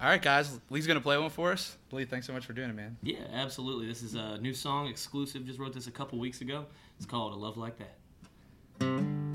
All 0.00 0.08
right, 0.08 0.20
guys. 0.20 0.60
Lee's 0.68 0.86
gonna 0.86 1.00
play 1.00 1.16
one 1.16 1.30
for 1.30 1.52
us. 1.52 1.76
Lee, 1.90 2.04
thanks 2.04 2.26
so 2.26 2.32
much 2.34 2.44
for 2.44 2.52
doing 2.52 2.68
it, 2.68 2.74
man. 2.76 2.98
Yeah, 3.02 3.20
absolutely. 3.32 3.86
This 3.86 4.02
is 4.02 4.14
a 4.14 4.36
new 4.38 4.52
song, 4.52 4.88
exclusive. 4.88 5.46
Just 5.46 5.58
wrote 5.58 5.72
this 5.72 5.86
a 5.86 5.90
couple 5.90 6.18
weeks 6.18 6.42
ago. 6.42 6.66
It's 6.98 7.06
called 7.06 7.32
"A 7.32 7.36
Love 7.36 7.56
Like 7.56 7.78
That." 7.78 9.25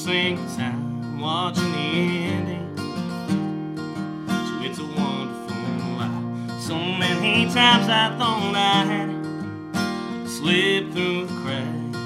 Every 0.00 0.14
single 0.14 0.56
time 0.56 1.20
watching 1.20 1.72
the 1.72 1.78
ending 1.78 2.74
to 2.76 4.64
It's 4.64 4.78
a 4.78 4.82
Wonderful 4.82 5.56
Life. 5.98 6.62
So 6.62 6.76
many 6.78 7.44
times 7.52 7.86
I 7.88 8.16
thought 8.16 8.54
I 8.54 8.84
had 8.86 9.10
slipped 10.26 10.94
through 10.94 11.26
the 11.26 11.34
cracks. 11.42 11.98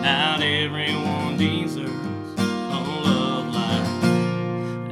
Not 0.00 0.40
everyone 0.40 1.36
deserves 1.36 1.90
a 2.38 2.80
love 3.04 3.52
like 3.54 3.86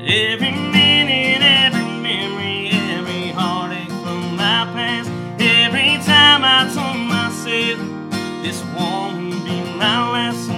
every 0.06 0.52
minute, 0.52 1.42
every 1.42 1.88
memory, 2.02 2.68
every 2.68 3.30
heartache 3.30 3.88
from 3.88 4.36
my 4.36 4.68
past. 4.74 5.08
Every 5.40 5.96
time 6.04 6.44
I 6.44 6.68
told 6.74 6.98
myself 6.98 7.78
this 8.42 8.62
won't 8.76 9.44
be 9.46 9.62
my 9.78 10.10
last. 10.10 10.55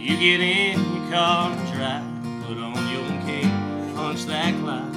You 0.00 0.16
get 0.16 0.40
in 0.40 0.78
your 0.78 1.10
car 1.10 1.52
and 1.52 1.72
drive, 1.74 2.46
put 2.46 2.56
on 2.56 2.74
your 2.88 3.06
cape, 3.26 3.52
punch 3.94 4.24
that 4.24 4.54
clock, 4.60 4.94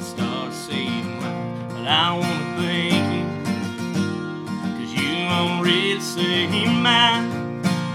start 0.00 0.52
saving 0.52 1.20
life. 1.20 1.70
But 1.70 1.88
I 1.88 2.12
wanna 2.12 2.56
thank 2.56 3.06
you, 3.16 3.26
cause 4.78 4.92
you 4.94 5.10
already 5.26 6.00
saved 6.00 6.52
mine. 6.70 7.32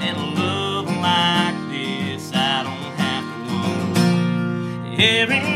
And 0.01 0.17
a 0.17 0.41
love 0.41 0.87
like 0.87 1.55
this, 1.71 2.31
I 2.33 2.63
don't 2.63 2.93
have 2.99 3.25
to 3.47 3.53
want. 4.89 4.99
Every 4.99 5.50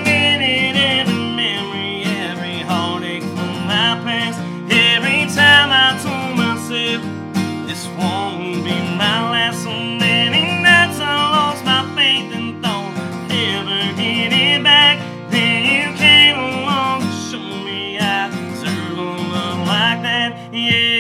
Yeah, 20.52 20.95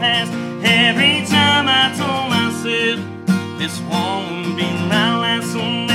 past. 0.00 0.32
Every 0.64 1.26
time 1.26 1.66
I 1.68 1.92
told 2.00 2.30
myself 2.30 2.98
this 3.58 3.78
won't 3.90 4.56
be 4.56 4.64
my 4.88 5.18
last. 5.20 5.52
So 5.52 5.89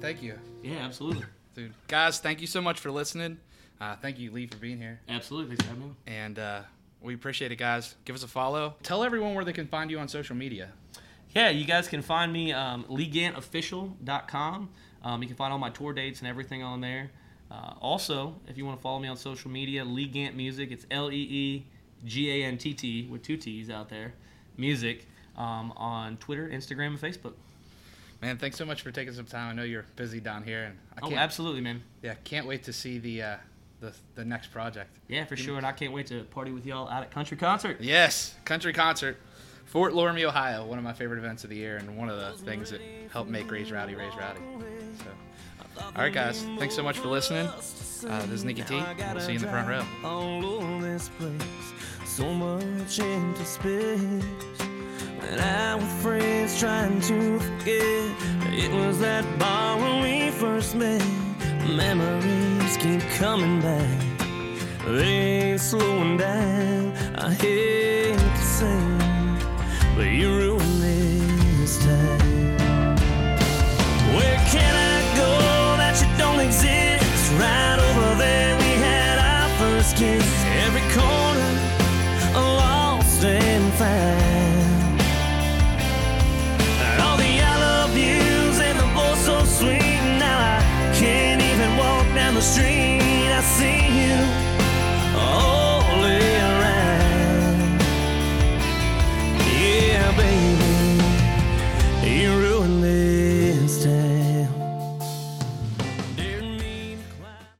thank 0.00 0.22
you, 0.22 0.38
Yeah, 0.62 0.84
absolutely. 0.84 1.24
dude. 1.54 1.72
Guys, 1.88 2.18
thank 2.20 2.40
you 2.40 2.46
so 2.46 2.60
much 2.60 2.80
for 2.80 2.90
listening. 2.90 3.38
Uh, 3.80 3.96
thank 3.96 4.18
you, 4.18 4.30
Lee, 4.32 4.46
for 4.46 4.56
being 4.56 4.78
here. 4.78 5.00
Absolutely. 5.08 5.56
Thanks 5.56 5.64
for 5.64 5.70
having 5.70 5.88
me. 5.90 5.94
And 6.06 6.38
uh, 6.38 6.60
we 7.00 7.14
appreciate 7.14 7.52
it, 7.52 7.56
guys. 7.56 7.94
Give 8.04 8.16
us 8.16 8.22
a 8.24 8.28
follow. 8.28 8.74
Tell 8.82 9.04
everyone 9.04 9.34
where 9.34 9.44
they 9.44 9.52
can 9.52 9.66
find 9.68 9.90
you 9.90 9.98
on 9.98 10.08
social 10.08 10.34
media. 10.36 10.70
Yeah, 11.34 11.50
you 11.50 11.64
guys 11.64 11.86
can 11.88 12.02
find 12.02 12.32
me 12.32 12.52
um, 12.52 12.84
legantofficial.com. 12.84 14.68
Um, 15.04 15.22
you 15.22 15.28
can 15.28 15.36
find 15.36 15.52
all 15.52 15.58
my 15.58 15.70
tour 15.70 15.92
dates 15.92 16.20
and 16.20 16.28
everything 16.28 16.62
on 16.62 16.80
there. 16.80 17.10
Uh, 17.50 17.74
also, 17.80 18.34
if 18.48 18.58
you 18.58 18.66
want 18.66 18.78
to 18.78 18.82
follow 18.82 18.98
me 18.98 19.08
on 19.08 19.16
social 19.16 19.50
media, 19.50 19.84
Lee 19.84 20.10
Gantt 20.10 20.34
Music. 20.34 20.70
It's 20.70 20.86
L 20.90 21.10
E 21.10 21.16
E 21.16 21.66
G 22.04 22.30
A 22.30 22.44
N 22.46 22.58
T 22.58 22.74
T 22.74 23.06
with 23.10 23.22
two 23.22 23.36
T's 23.36 23.70
out 23.70 23.88
there. 23.88 24.14
Music 24.56 25.06
um, 25.36 25.72
on 25.76 26.16
Twitter, 26.16 26.48
Instagram, 26.48 26.88
and 26.88 27.00
Facebook. 27.00 27.34
Man, 28.20 28.36
thanks 28.36 28.56
so 28.56 28.64
much 28.64 28.82
for 28.82 28.90
taking 28.90 29.14
some 29.14 29.26
time. 29.26 29.50
I 29.50 29.52
know 29.54 29.62
you're 29.62 29.84
busy 29.94 30.18
down 30.20 30.42
here, 30.42 30.64
and 30.64 30.76
I 30.96 31.00
Oh, 31.06 31.08
can't, 31.08 31.20
absolutely, 31.20 31.60
man. 31.60 31.82
yeah, 32.02 32.14
can't 32.24 32.46
wait 32.46 32.64
to 32.64 32.72
see 32.72 32.98
the 32.98 33.22
uh, 33.22 33.36
the 33.80 33.92
the 34.16 34.24
next 34.24 34.48
project. 34.48 34.90
Yeah, 35.06 35.24
for 35.24 35.36
sure. 35.36 35.56
And 35.56 35.64
I 35.64 35.70
can't 35.72 35.92
wait 35.92 36.08
to 36.08 36.24
party 36.24 36.50
with 36.50 36.66
y'all 36.66 36.88
out 36.88 37.02
at 37.04 37.10
Country 37.12 37.36
Concert. 37.36 37.76
Yes, 37.80 38.34
country 38.44 38.72
concert, 38.72 39.18
Fort 39.66 39.92
Loramie, 39.92 40.24
Ohio. 40.24 40.64
One 40.66 40.78
of 40.78 40.84
my 40.84 40.92
favorite 40.94 41.18
events 41.18 41.44
of 41.44 41.50
the 41.50 41.56
year, 41.56 41.76
and 41.76 41.96
one 41.96 42.08
of 42.10 42.18
the 42.18 42.32
things 42.44 42.70
that 42.72 42.80
helped 43.12 43.30
make 43.30 43.48
Raise 43.50 43.70
Rowdy 43.70 43.94
Raise 43.94 44.14
Rowdy. 44.16 44.40
So, 44.98 45.82
all 45.84 45.92
right, 46.02 46.12
guys, 46.12 46.42
thanks 46.58 46.74
so 46.74 46.82
much 46.82 46.98
for 46.98 47.06
listening. 47.06 47.46
Uh, 47.46 48.20
this 48.22 48.32
is 48.32 48.44
Nikki 48.44 48.62
T. 48.62 48.74
We'll 49.14 49.20
see 49.20 49.32
you 49.34 49.38
in 49.38 49.42
the 49.42 49.48
front 49.48 49.68
row. 49.68 49.84
And 55.22 55.40
I 55.40 55.74
with 55.74 56.02
friends 56.02 56.58
trying 56.58 57.00
to 57.02 57.38
forget. 57.38 58.10
It 58.52 58.70
was 58.72 58.98
that 59.00 59.24
bar 59.38 59.78
when 59.78 60.02
we 60.02 60.30
first 60.30 60.74
met. 60.74 61.02
Memories 61.68 62.76
keep 62.78 63.00
coming 63.18 63.60
back. 63.60 64.00
They 64.86 65.52
ain't 65.52 65.60
slowing 65.60 66.16
down. 66.16 66.96
I 67.16 67.34
hate 67.34 68.16
to 68.16 68.44
say, 68.58 68.80
but 69.96 70.06
you 70.06 70.34
ruined 70.34 70.77